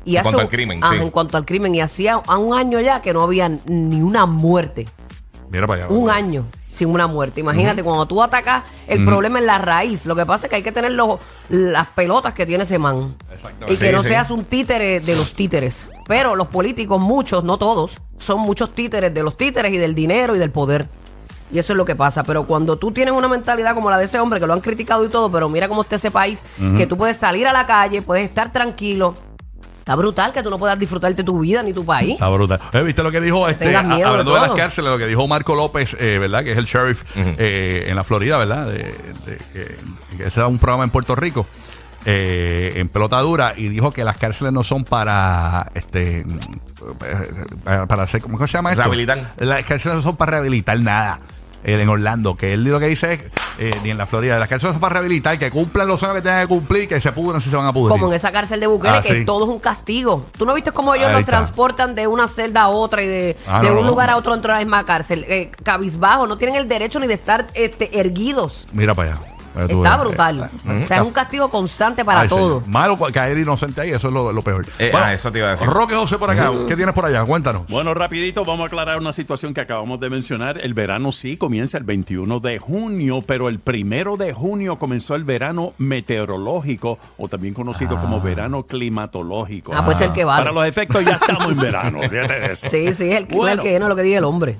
Y 0.04 0.12
En 0.16 0.20
hace 0.20 0.30
cuanto 0.30 0.40
al 0.42 0.48
crimen, 0.48 0.82
ajá, 0.84 0.94
sí. 0.94 1.00
En 1.02 1.10
cuanto 1.10 1.36
al 1.36 1.44
crimen. 1.44 1.74
Y 1.74 1.80
hacía 1.80 2.18
un 2.18 2.56
año 2.56 2.80
ya 2.80 3.02
que 3.02 3.12
no 3.12 3.22
había 3.22 3.48
ni 3.48 4.00
una 4.00 4.26
muerte. 4.26 4.86
Mira 5.50 5.66
para 5.66 5.84
allá. 5.84 5.92
Un 5.92 6.08
año 6.10 6.44
sin 6.70 6.88
una 6.90 7.06
muerte. 7.08 7.40
Imagínate, 7.40 7.82
cuando 7.82 8.06
tú 8.06 8.22
atacas 8.22 8.62
el 8.86 9.04
problema 9.04 9.38
en 9.40 9.46
la 9.46 9.58
raíz, 9.58 10.06
lo 10.06 10.14
que 10.14 10.24
pasa 10.24 10.46
es 10.46 10.50
que 10.50 10.56
hay 10.56 10.62
que 10.62 10.70
tener 10.70 10.92
los, 10.92 11.18
las 11.48 11.88
pelotas 11.88 12.34
que 12.34 12.46
tiene 12.46 12.62
ese 12.64 12.78
man. 12.78 13.16
Y 13.66 13.76
que 13.76 13.88
Sí, 13.88 13.92
no 13.92 14.02
sí. 14.02 14.10
seas 14.10 14.30
un 14.30 14.44
títere 14.44 15.00
de 15.00 15.16
los 15.16 15.34
títeres. 15.34 15.88
Pero 16.06 16.36
los 16.36 16.46
políticos, 16.46 17.00
muchos, 17.00 17.42
no 17.42 17.58
todos, 17.58 17.98
son 18.18 18.40
muchos 18.40 18.74
títeres 18.74 19.12
de 19.12 19.22
los 19.24 19.36
títeres 19.36 19.72
y 19.72 19.76
del 19.78 19.94
dinero 19.94 20.36
y 20.36 20.38
del 20.38 20.52
poder. 20.52 20.88
Y 21.50 21.58
eso 21.58 21.72
es 21.72 21.76
lo 21.76 21.84
que 21.84 21.96
pasa. 21.96 22.22
Pero 22.24 22.46
cuando 22.46 22.76
tú 22.76 22.92
tienes 22.92 23.14
una 23.14 23.28
mentalidad 23.28 23.74
como 23.74 23.90
la 23.90 23.98
de 23.98 24.04
ese 24.04 24.18
hombre, 24.20 24.38
que 24.40 24.46
lo 24.46 24.52
han 24.52 24.60
criticado 24.60 25.04
y 25.04 25.08
todo, 25.08 25.30
pero 25.30 25.48
mira 25.48 25.68
cómo 25.68 25.82
está 25.82 25.96
ese 25.96 26.10
país, 26.10 26.44
que 26.76 26.86
tú 26.86 26.96
puedes 26.96 27.16
salir 27.16 27.46
a 27.46 27.52
la 27.52 27.66
calle, 27.66 28.02
puedes 28.02 28.24
estar 28.24 28.52
tranquilo. 28.52 29.14
Está 29.78 29.96
brutal 29.96 30.34
que 30.34 30.42
tú 30.42 30.50
no 30.50 30.58
puedas 30.58 30.78
disfrutarte 30.78 31.24
tu 31.24 31.40
vida 31.40 31.62
ni 31.62 31.72
tu 31.72 31.82
país. 31.82 32.12
Está 32.12 32.28
brutal. 32.28 32.60
Eh, 32.74 32.82
¿Viste 32.82 33.02
lo 33.02 33.10
que 33.10 33.22
dijo 33.22 33.48
este, 33.48 33.74
a- 33.74 33.82
de 33.82 34.04
hablando 34.04 34.34
de, 34.34 34.40
las 34.40 34.50
cárceles, 34.50 34.90
lo 34.90 34.98
que 34.98 35.06
dijo 35.06 35.26
Marco 35.26 35.54
López, 35.54 35.96
eh, 35.98 36.18
¿verdad? 36.18 36.44
Que 36.44 36.50
es 36.52 36.58
el 36.58 36.66
sheriff 36.66 37.02
eh, 37.16 37.86
en 37.88 37.96
la 37.96 38.04
Florida, 38.04 38.36
¿verdad? 38.36 38.66
De, 38.66 38.74
de- 39.24 39.38
que, 39.54 39.76
que 40.18 40.24
ese 40.26 40.40
da 40.40 40.46
un 40.46 40.58
programa 40.58 40.84
en 40.84 40.90
Puerto 40.90 41.14
Rico. 41.16 41.46
eh, 42.04 42.74
en 42.76 42.88
pelota 42.88 43.18
dura 43.20 43.54
y 43.56 43.68
dijo 43.68 43.90
que 43.90 44.04
las 44.04 44.18
cárceles 44.18 44.52
no 44.52 44.62
son 44.62 44.84
para 44.84 45.70
este 45.74 46.20
eh, 46.20 46.26
para, 47.64 47.86
para 47.86 48.02
hacer 48.04 48.20
¿cómo 48.22 48.38
se 48.38 48.46
llama 48.52 48.70
esto? 48.70 48.82
Rehabilitar. 48.82 49.32
las 49.38 49.64
cárceles 49.66 49.96
no 49.96 50.02
son 50.02 50.16
para 50.16 50.32
rehabilitar 50.32 50.78
nada 50.80 51.20
eh, 51.74 51.80
en 51.82 51.88
Orlando 51.88 52.36
que 52.36 52.52
él 52.54 52.64
lo 52.64 52.78
que 52.80 52.86
dice 52.86 53.12
es 53.14 53.20
eh, 53.60 53.72
ni 53.82 53.90
en 53.90 53.98
la 53.98 54.06
Florida 54.06 54.38
las 54.38 54.48
cárceles 54.48 54.72
son 54.74 54.80
para 54.80 54.94
rehabilitar 54.94 55.38
que 55.38 55.50
cumplan 55.50 55.88
los 55.88 56.02
años 56.02 56.16
que 56.16 56.22
tengan 56.22 56.42
que 56.42 56.46
cumplir 56.48 56.88
que 56.88 57.00
se 57.00 57.10
pudran 57.12 57.40
si 57.40 57.50
se 57.50 57.56
van 57.56 57.66
a 57.66 57.72
pudrir 57.72 57.90
Como 57.90 58.08
en 58.08 58.14
esa 58.14 58.30
cárcel 58.32 58.60
de 58.60 58.66
Bukele, 58.68 58.96
Ah, 58.98 59.02
que 59.02 59.12
sí. 59.18 59.24
todo 59.24 59.44
es 59.44 59.50
un 59.50 59.58
castigo. 59.58 60.24
¿Tú 60.38 60.46
no 60.46 60.54
viste 60.54 60.70
cómo 60.72 60.94
ellos 60.94 61.06
Ahí 61.08 61.12
los 61.14 61.20
está. 61.20 61.32
transportan 61.32 61.94
de 61.94 62.06
una 62.06 62.28
celda 62.28 62.62
a 62.62 62.68
otra 62.68 63.02
y 63.02 63.06
de, 63.06 63.36
Ah, 63.46 63.60
de 63.62 63.68
no, 63.70 63.74
un 63.80 63.82
no. 63.82 63.88
lugar 63.88 64.10
a 64.10 64.16
otro 64.16 64.32
dentro 64.32 64.52
de 64.52 64.58
la 64.60 64.64
misma 64.64 64.84
cárcel? 64.84 65.24
Eh, 65.28 65.50
cabizbajo, 65.64 66.26
no 66.26 66.38
tienen 66.38 66.56
el 66.56 66.68
derecho 66.68 67.00
ni 67.00 67.06
de 67.08 67.14
estar 67.14 67.48
este, 67.54 67.98
erguidos. 67.98 68.66
mira 68.72 68.94
para 68.94 69.12
allá 69.14 69.20
Está 69.68 69.96
brutal. 69.96 70.50
Eh, 70.66 70.82
O 70.84 70.86
sea, 70.86 70.96
es 70.98 71.02
un 71.02 71.12
castigo 71.12 71.48
constante 71.50 72.04
para 72.04 72.20
Ay, 72.22 72.28
todo. 72.28 72.60
señor. 72.60 72.68
Malo 72.68 72.96
cu- 72.96 73.06
caer 73.12 73.38
inocente 73.38 73.80
ahí, 73.80 73.90
eso 73.90 74.08
es 74.08 74.14
lo, 74.14 74.32
lo 74.32 74.42
peor. 74.42 74.66
Eh, 74.78 74.92
ah, 74.94 75.12
eso 75.12 75.30
te 75.32 75.38
iba 75.38 75.48
a 75.48 75.50
decir. 75.52 75.66
Roque 75.66 75.94
José 75.94 76.18
por 76.18 76.30
acá. 76.30 76.50
¿Qué 76.66 76.76
tienes 76.76 76.94
por 76.94 77.04
allá? 77.06 77.24
Cuéntanos. 77.24 77.66
Bueno, 77.68 77.94
rapidito 77.94 78.44
vamos 78.44 78.64
a 78.64 78.66
aclarar 78.66 78.98
una 78.98 79.12
situación 79.12 79.54
que 79.54 79.60
acabamos 79.60 80.00
de 80.00 80.10
mencionar. 80.10 80.58
El 80.58 80.74
verano 80.74 81.12
sí 81.12 81.36
comienza 81.36 81.78
el 81.78 81.84
21 81.84 82.40
de 82.40 82.58
junio, 82.58 83.22
pero 83.26 83.48
el 83.48 83.58
primero 83.58 84.16
de 84.16 84.32
junio 84.32 84.78
comenzó 84.78 85.14
el 85.14 85.24
verano 85.24 85.72
meteorológico 85.78 86.98
o 87.16 87.28
también 87.28 87.54
conocido 87.54 87.96
como 88.00 88.20
verano 88.20 88.62
climatológico. 88.64 89.72
Ah, 89.74 89.82
pues 89.84 90.00
el 90.00 90.12
que 90.12 90.24
vale. 90.24 90.42
Para 90.44 90.52
los 90.54 90.66
efectos 90.66 91.04
ya 91.04 91.12
estamos 91.12 91.52
en 91.52 91.58
verano. 91.58 92.02
eso. 92.02 92.68
Sí, 92.68 92.92
sí, 92.92 93.10
es 93.10 93.16
el, 93.18 93.24
Bueno. 93.26 93.54
el 93.54 93.60
que 93.60 93.70
llena 93.72 93.88
lo 93.88 93.96
que 93.96 94.02
diga 94.02 94.18
el 94.18 94.24
hombre. 94.24 94.58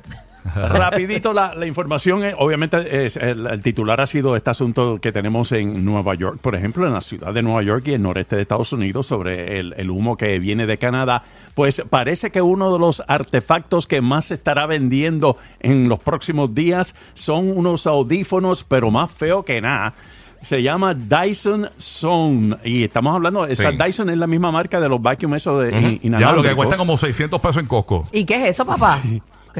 Rapidito 0.56 1.32
la, 1.32 1.54
la 1.54 1.66
información, 1.66 2.24
eh, 2.24 2.34
obviamente 2.38 3.06
es, 3.06 3.16
el, 3.16 3.46
el 3.46 3.60
titular 3.62 4.00
ha 4.00 4.06
sido 4.06 4.36
este 4.36 4.50
asunto 4.50 4.98
que 5.00 5.12
tenemos 5.12 5.52
en 5.52 5.84
Nueva 5.84 6.14
York, 6.14 6.38
por 6.40 6.54
ejemplo, 6.54 6.86
en 6.86 6.92
la 6.92 7.00
ciudad 7.00 7.32
de 7.32 7.42
Nueva 7.42 7.62
York 7.62 7.84
y 7.88 7.92
el 7.92 8.02
noreste 8.02 8.36
de 8.36 8.42
Estados 8.42 8.72
Unidos 8.72 9.06
sobre 9.06 9.58
el, 9.58 9.74
el 9.76 9.90
humo 9.90 10.16
que 10.16 10.38
viene 10.38 10.66
de 10.66 10.78
Canadá. 10.78 11.22
Pues 11.54 11.82
parece 11.90 12.30
que 12.30 12.40
uno 12.42 12.72
de 12.72 12.78
los 12.78 13.02
artefactos 13.08 13.86
que 13.86 14.00
más 14.00 14.26
se 14.26 14.34
estará 14.34 14.66
vendiendo 14.66 15.36
en 15.60 15.88
los 15.88 15.98
próximos 16.00 16.54
días 16.54 16.94
son 17.14 17.50
unos 17.56 17.86
audífonos, 17.86 18.64
pero 18.64 18.90
más 18.90 19.10
feo 19.10 19.44
que 19.44 19.60
nada. 19.60 19.94
Se 20.40 20.62
llama 20.62 20.94
Dyson 20.94 21.68
Zone 21.80 22.58
y 22.62 22.84
estamos 22.84 23.12
hablando, 23.16 23.44
esa 23.44 23.72
Sí. 23.72 23.76
Dyson 23.76 24.08
es 24.10 24.18
la 24.18 24.28
misma 24.28 24.52
marca 24.52 24.78
de 24.78 24.88
los 24.88 25.02
vacuum 25.02 25.34
esos 25.34 25.60
de 25.64 25.98
in- 26.00 26.12
Ya 26.16 26.30
lo 26.30 26.44
que 26.44 26.54
cuesta 26.54 26.76
como 26.76 26.96
600 26.96 27.40
pesos 27.40 27.56
en 27.56 27.66
Costco. 27.66 28.04
¿Y 28.12 28.24
qué 28.24 28.36
es 28.44 28.50
eso, 28.50 28.64
papá? 28.64 29.00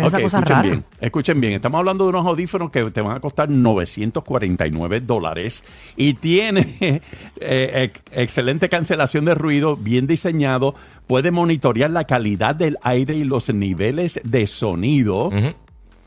¿Qué 0.00 0.06
es 0.06 0.08
esa 0.08 0.16
Ok, 0.18 0.22
cosa 0.24 0.38
escuchen 0.38 0.56
rara? 0.56 0.68
bien, 0.68 0.84
escuchen 1.00 1.40
bien. 1.40 1.52
Estamos 1.54 1.78
hablando 1.78 2.04
de 2.04 2.10
unos 2.10 2.26
audífonos 2.26 2.70
que 2.70 2.90
te 2.90 3.00
van 3.00 3.16
a 3.16 3.20
costar 3.20 3.48
949 3.50 5.00
dólares 5.00 5.64
y 5.96 6.14
tiene 6.14 6.76
eh, 7.40 7.90
ex- 7.94 8.00
excelente 8.12 8.68
cancelación 8.68 9.24
de 9.24 9.34
ruido, 9.34 9.76
bien 9.76 10.06
diseñado, 10.06 10.74
puede 11.06 11.30
monitorear 11.30 11.90
la 11.90 12.04
calidad 12.04 12.54
del 12.54 12.78
aire 12.82 13.14
y 13.16 13.24
los 13.24 13.52
niveles 13.52 14.20
de 14.24 14.46
sonido. 14.46 15.30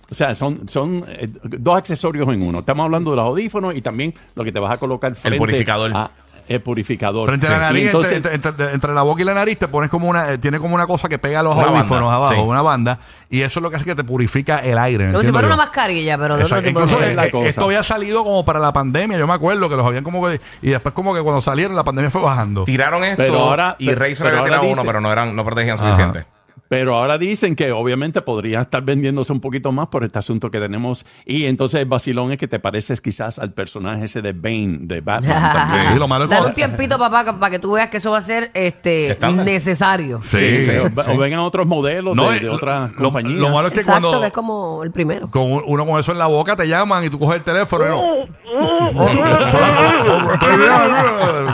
O 0.09 0.13
sea, 0.15 0.35
son, 0.35 0.67
son 0.67 1.05
eh, 1.07 1.29
dos 1.43 1.77
accesorios 1.77 2.27
en 2.27 2.41
uno. 2.41 2.59
Estamos 2.59 2.83
hablando 2.83 3.11
de 3.11 3.15
los 3.17 3.25
audífonos 3.25 3.73
y 3.75 3.81
también 3.81 4.13
lo 4.35 4.43
que 4.43 4.51
te 4.51 4.59
vas 4.59 4.71
a 4.73 4.77
colocar 4.77 5.15
frente 5.15 5.37
purificador. 5.39 5.91
a- 5.95 6.11
el 6.55 6.61
purificador. 6.61 7.27
Frente 7.27 7.47
a 7.47 7.51
la 7.51 7.55
Sí. 7.57 7.61
nariz, 7.61 7.85
entonces- 7.87 8.11
entre, 8.17 8.35
entre- 8.35 8.49
entre- 8.51 8.73
entre 8.73 8.93
la 8.93 9.01
boca 9.01 9.21
y 9.21 9.25
la 9.25 9.33
nariz, 9.33 9.57
te 9.57 9.67
pones 9.67 9.89
como 9.89 10.07
una, 10.07 10.33
eh, 10.33 10.37
tiene 10.37 10.59
como 10.59 10.75
una 10.75 10.87
cosa 10.87 11.07
que 11.09 11.17
pega 11.19 11.39
a 11.39 11.43
los 11.43 11.57
audífonos 11.57 11.89
banda, 11.89 12.15
abajo, 12.15 12.33
sí. 12.33 12.39
una 12.39 12.61
banda, 12.61 12.99
y 13.29 13.41
eso 13.41 13.59
es 13.59 13.63
lo 13.63 13.69
que 13.69 13.75
hace 13.77 13.85
que 13.85 13.95
te 13.95 14.03
purifica 14.03 14.59
el 14.59 14.77
aire. 14.77 15.11
Como 15.11 15.23
si 15.23 15.31
fuera 15.31 15.47
una 15.47 15.57
mascarilla, 15.57 16.17
pero 16.17 16.37
de 16.37 16.43
otro 16.43 16.61
tipo 16.61 16.85
de 16.85 17.15
la 17.15 17.25
eh, 17.27 17.31
cosa. 17.31 17.47
esto 17.49 17.65
había 17.65 17.83
salido 17.83 18.23
como 18.23 18.43
para 18.45 18.59
la 18.59 18.73
pandemia, 18.73 19.17
yo 19.17 19.27
me 19.27 19.33
acuerdo 19.33 19.69
que 19.69 19.75
los 19.75 19.85
habían 19.85 20.03
como 20.03 20.25
que, 20.27 20.39
y 20.61 20.69
después 20.69 20.93
como 20.93 21.13
que 21.13 21.21
cuando 21.21 21.41
salieron 21.41 21.75
la 21.75 21.83
pandemia 21.83 22.11
fue 22.11 22.21
bajando. 22.21 22.63
Tiraron 22.65 23.03
esto 23.03 23.23
Pero 23.23 23.39
ahora- 23.39 23.75
y 23.79 23.93
Razer 23.93 24.17
pero 24.27 24.29
había 24.39 24.43
tirado 24.45 24.63
uno, 24.67 24.83
pero 24.85 25.01
no, 25.01 25.11
eran, 25.11 25.35
no 25.35 25.43
protegían 25.45 25.75
Ajá. 25.75 25.85
suficiente. 25.85 26.25
Pero 26.71 26.95
ahora 26.95 27.17
dicen 27.17 27.53
que 27.53 27.73
obviamente 27.73 28.21
podría 28.21 28.61
estar 28.61 28.81
vendiéndose 28.81 29.33
un 29.33 29.41
poquito 29.41 29.73
más 29.73 29.89
por 29.89 30.05
este 30.05 30.19
asunto 30.19 30.49
que 30.49 30.57
tenemos. 30.57 31.05
Y 31.25 31.43
entonces 31.43 31.81
el 31.81 31.85
vacilón 31.85 32.31
es 32.31 32.37
que 32.37 32.47
te 32.47 32.59
pareces 32.59 33.01
quizás 33.01 33.39
al 33.39 33.51
personaje 33.51 34.05
ese 34.05 34.21
de 34.21 34.31
Bane, 34.31 34.77
de 34.83 35.01
Batman. 35.01 35.67
Sí, 35.91 35.99
lo 35.99 36.07
malo 36.07 36.23
es 36.23 36.29
Dale 36.29 36.47
un 36.47 36.53
tiempito, 36.53 36.97
papá, 36.97 37.25
para 37.37 37.49
que 37.51 37.59
tú 37.59 37.73
veas 37.73 37.89
que 37.89 37.97
eso 37.97 38.11
va 38.11 38.19
a 38.19 38.21
ser 38.21 38.51
este 38.53 39.09
Estándar. 39.11 39.45
necesario. 39.45 40.21
Sí, 40.21 40.61
Sí, 40.61 40.71
o, 40.77 40.87
sí. 41.03 41.11
o 41.11 41.17
vengan 41.17 41.41
otros 41.41 41.67
modelos 41.67 42.15
No, 42.15 42.31
de, 42.31 42.37
eh, 42.37 42.39
de 42.39 42.49
otras 42.49 42.91
lo- 42.93 43.03
compañías. 43.03 43.37
lo 43.41 43.49
malo 43.49 43.67
es 43.67 43.73
que 43.73 43.79
Exacto, 43.81 44.01
cuando- 44.03 44.21
que 44.21 44.27
es 44.27 44.33
como 44.33 44.81
el 44.85 44.91
primero. 44.91 45.29
Con 45.29 45.51
un- 45.51 45.63
uno 45.65 45.85
con 45.85 45.99
eso 45.99 46.13
en 46.13 46.19
la 46.19 46.27
boca 46.27 46.55
te 46.55 46.69
llaman 46.69 47.03
y 47.03 47.09
tú 47.09 47.19
coges 47.19 47.39
el 47.39 47.43
teléfono 47.43 47.83
y 47.85 47.89
no. 47.89 48.31
Estoy 50.33 50.57
bien. 50.57 50.71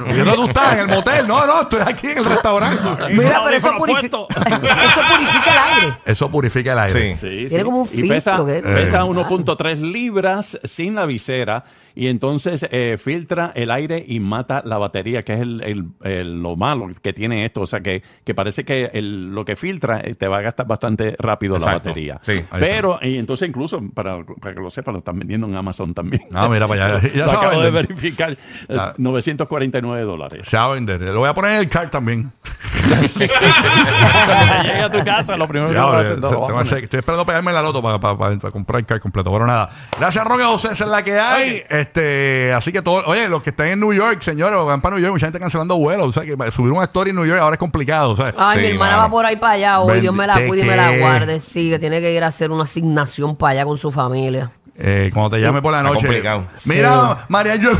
¿Y 0.10 0.14
dónde 0.20 0.34
tú 0.36 0.44
estás? 0.46 0.74
¿En 0.74 0.80
el 0.80 0.88
motel? 0.96 1.28
No, 1.28 1.46
no, 1.46 1.62
estoy 1.62 1.82
aquí 1.86 2.08
en 2.08 2.18
el 2.20 2.26
restaurante. 2.26 2.84
Mira, 3.14 3.42
pero 3.44 3.58
eso, 3.58 3.72
puesto. 3.78 4.28
eso 4.36 5.02
purifica 5.10 5.52
el 5.52 5.84
aire. 5.84 5.98
Eso 6.06 6.30
purifica 6.32 6.74
el 6.74 6.80
aire. 6.80 7.16
Sí. 7.16 7.20
Sí, 7.20 7.28
Tiene 7.48 7.50
sí. 7.50 7.62
como 7.64 7.82
un 7.82 7.88
Y 7.92 8.08
pesa, 8.08 8.38
filtro, 8.38 8.54
¿qué? 8.54 8.62
pesa 8.76 8.98
Eh. 9.00 9.04
1.3 9.04 9.76
libras 9.92 10.60
sin 10.64 10.96
la 10.96 11.06
visera 11.06 11.64
y 11.98 12.08
entonces 12.08 12.66
eh, 12.72 12.98
filtra 13.00 13.52
el 13.56 13.72
aire 13.72 14.04
y 14.08 14.20
mata 14.20 14.62
la 14.64 14.78
batería, 14.78 15.24
que 15.24 15.34
es 15.34 15.40
el, 15.42 15.62
el- 15.64 15.86
el- 16.04 16.42
lo 16.44 16.56
malo 16.56 16.88
que 17.02 17.14
tiene 17.14 17.46
esto. 17.46 17.62
O 17.62 17.66
sea, 17.66 17.80
que, 17.82 18.04
que 18.24 18.36
parece 18.36 18.64
que 18.64 18.92
el- 18.94 19.34
lo 19.34 19.44
que 19.44 19.56
filtra 19.56 20.00
eh, 20.04 20.14
te 20.16 20.28
va 20.28 20.38
a 20.38 20.42
gastar 20.42 20.68
bastante 20.68 21.16
rápido 21.20 21.56
Exacto. 21.56 21.90
la 21.90 21.90
batería. 21.90 22.20
Sí. 22.22 22.34
Ahí 22.52 22.60
Pero, 22.60 23.00
y 23.02 23.18
entonces 23.18 23.50
incluso, 23.50 23.82
para, 23.94 24.24
para 24.40 24.54
que 24.56 24.62
lo 24.62 24.70
sepan, 24.70 24.94
lo 24.94 25.00
están 25.00 25.18
vendiendo 25.18 25.48
en 25.48 25.56
Amazon 25.56 25.94
también. 25.94 26.24
Ah, 26.34 26.48
mira 26.50 26.68
para 26.68 26.98
allá. 26.98 27.10
Ya 27.16 27.26
lo 27.26 27.32
acabo 27.32 27.62
de 27.62 27.72
verificar. 27.72 28.32
eh, 28.34 28.38
Ah. 28.78 28.94
949 28.98 30.04
dólares. 30.04 30.48
Se 30.48 30.56
va 30.58 30.66
a 30.66 30.70
vender. 30.74 31.02
Lo 31.02 31.20
voy 31.20 31.30
a 31.30 31.34
poner 31.34 31.54
en 31.54 31.60
el 31.62 31.70
cart 31.70 31.92
también. 31.92 32.32
Cuando 32.88 34.64
llegue 34.64 34.82
a 34.82 34.92
tu 34.92 35.04
casa, 35.04 35.38
lo 35.38 35.48
primero 35.48 35.70
que 35.70 35.76
Ya, 35.76 35.84
vas 35.86 35.96
a 35.96 36.00
hacer, 36.00 36.24
a 36.24 36.80
estoy 36.80 37.00
esperando 37.00 37.26
pegarme 37.26 37.52
la 37.54 37.62
loto 37.62 37.82
para, 37.82 38.00
para- 38.00 38.18
para- 38.18 38.38
para 38.38 38.52
comprar 38.52 38.80
el 38.80 38.86
car 38.86 39.00
completo. 39.00 39.32
Pero 39.32 39.46
nada. 39.48 39.70
Gracias, 40.00 40.24
Roque 40.26 40.44
José. 40.44 40.70
Esa 40.74 40.84
es 40.86 40.90
la 40.90 41.04
que 41.04 41.18
hay. 41.20 41.64
Este, 41.88 42.54
así 42.54 42.72
que 42.72 42.82
todo, 42.82 43.04
oye, 43.06 43.30
los 43.30 43.42
que 43.42 43.52
estén 43.52 43.68
en 43.68 43.80
New 43.80 43.94
York, 43.94 44.22
señores, 44.22 44.58
van 44.66 44.82
para 44.82 44.96
New 44.96 45.02
York, 45.02 45.14
mucha 45.14 45.28
gente 45.28 45.40
cancelando 45.40 45.78
vuelos. 45.78 46.08
O 46.08 46.12
sea, 46.12 46.24
que 46.24 46.52
subir 46.52 46.72
una 46.74 46.84
story 46.84 47.10
en 47.12 47.16
New 47.16 47.26
York 47.26 47.40
ahora 47.42 47.54
es 47.56 47.60
complicado. 47.60 48.16
¿sabes? 48.16 48.34
Ay, 48.38 48.60
Sí, 48.60 48.66
mi 48.66 48.72
hermana 48.74 48.92
mano. 48.98 49.04
va 49.08 49.12
por 49.12 49.26
ahí 49.26 49.36
para 49.38 49.54
allá 49.54 49.80
hoy. 49.80 50.02
Dios 50.02 50.14
me 50.14 50.28
la 50.28 50.36
¿qué- 50.36 50.48
cuide 50.48 50.64
y 50.64 50.68
me 50.68 50.76
la 50.76 50.98
guarde. 50.98 51.40
Sí, 51.40 51.70
que 51.70 51.80
tiene 51.80 52.02
que 52.02 52.12
ir 52.14 52.24
a 52.24 52.28
hacer 52.28 52.52
una 52.52 52.64
asignación 52.64 53.36
para 53.36 53.52
allá 53.54 53.66
con 53.66 53.78
su 53.78 53.92
familia. 53.92 54.52
Eh, 54.80 55.10
cuando 55.14 55.32
te 55.36 55.42
llame 55.42 55.60
por 55.62 55.72
la 55.72 55.82
noche. 55.82 56.02
complicado. 56.06 56.46
Mira, 56.66 57.18
María, 57.30 57.56
yo. 57.56 57.72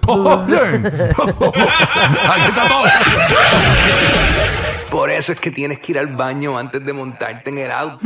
todo 0.00 0.44
bien. 0.44 0.86
Aquí 0.86 2.48
está 2.48 2.68
todo. 2.68 2.84
Por 4.90 5.10
eso 5.10 5.32
es 5.32 5.40
que 5.40 5.50
tienes 5.50 5.78
que 5.78 5.92
ir 5.92 5.98
al 5.98 6.08
baño 6.08 6.58
antes 6.58 6.84
de 6.84 6.92
montarte 6.92 7.50
en 7.50 7.58
el 7.58 7.70
auto. 7.70 7.98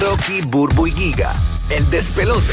Rocky, 0.00 0.42
Burbu 0.42 0.86
y 0.86 0.92
Giga, 0.92 1.32
el 1.70 1.88
despelote. 1.90 2.44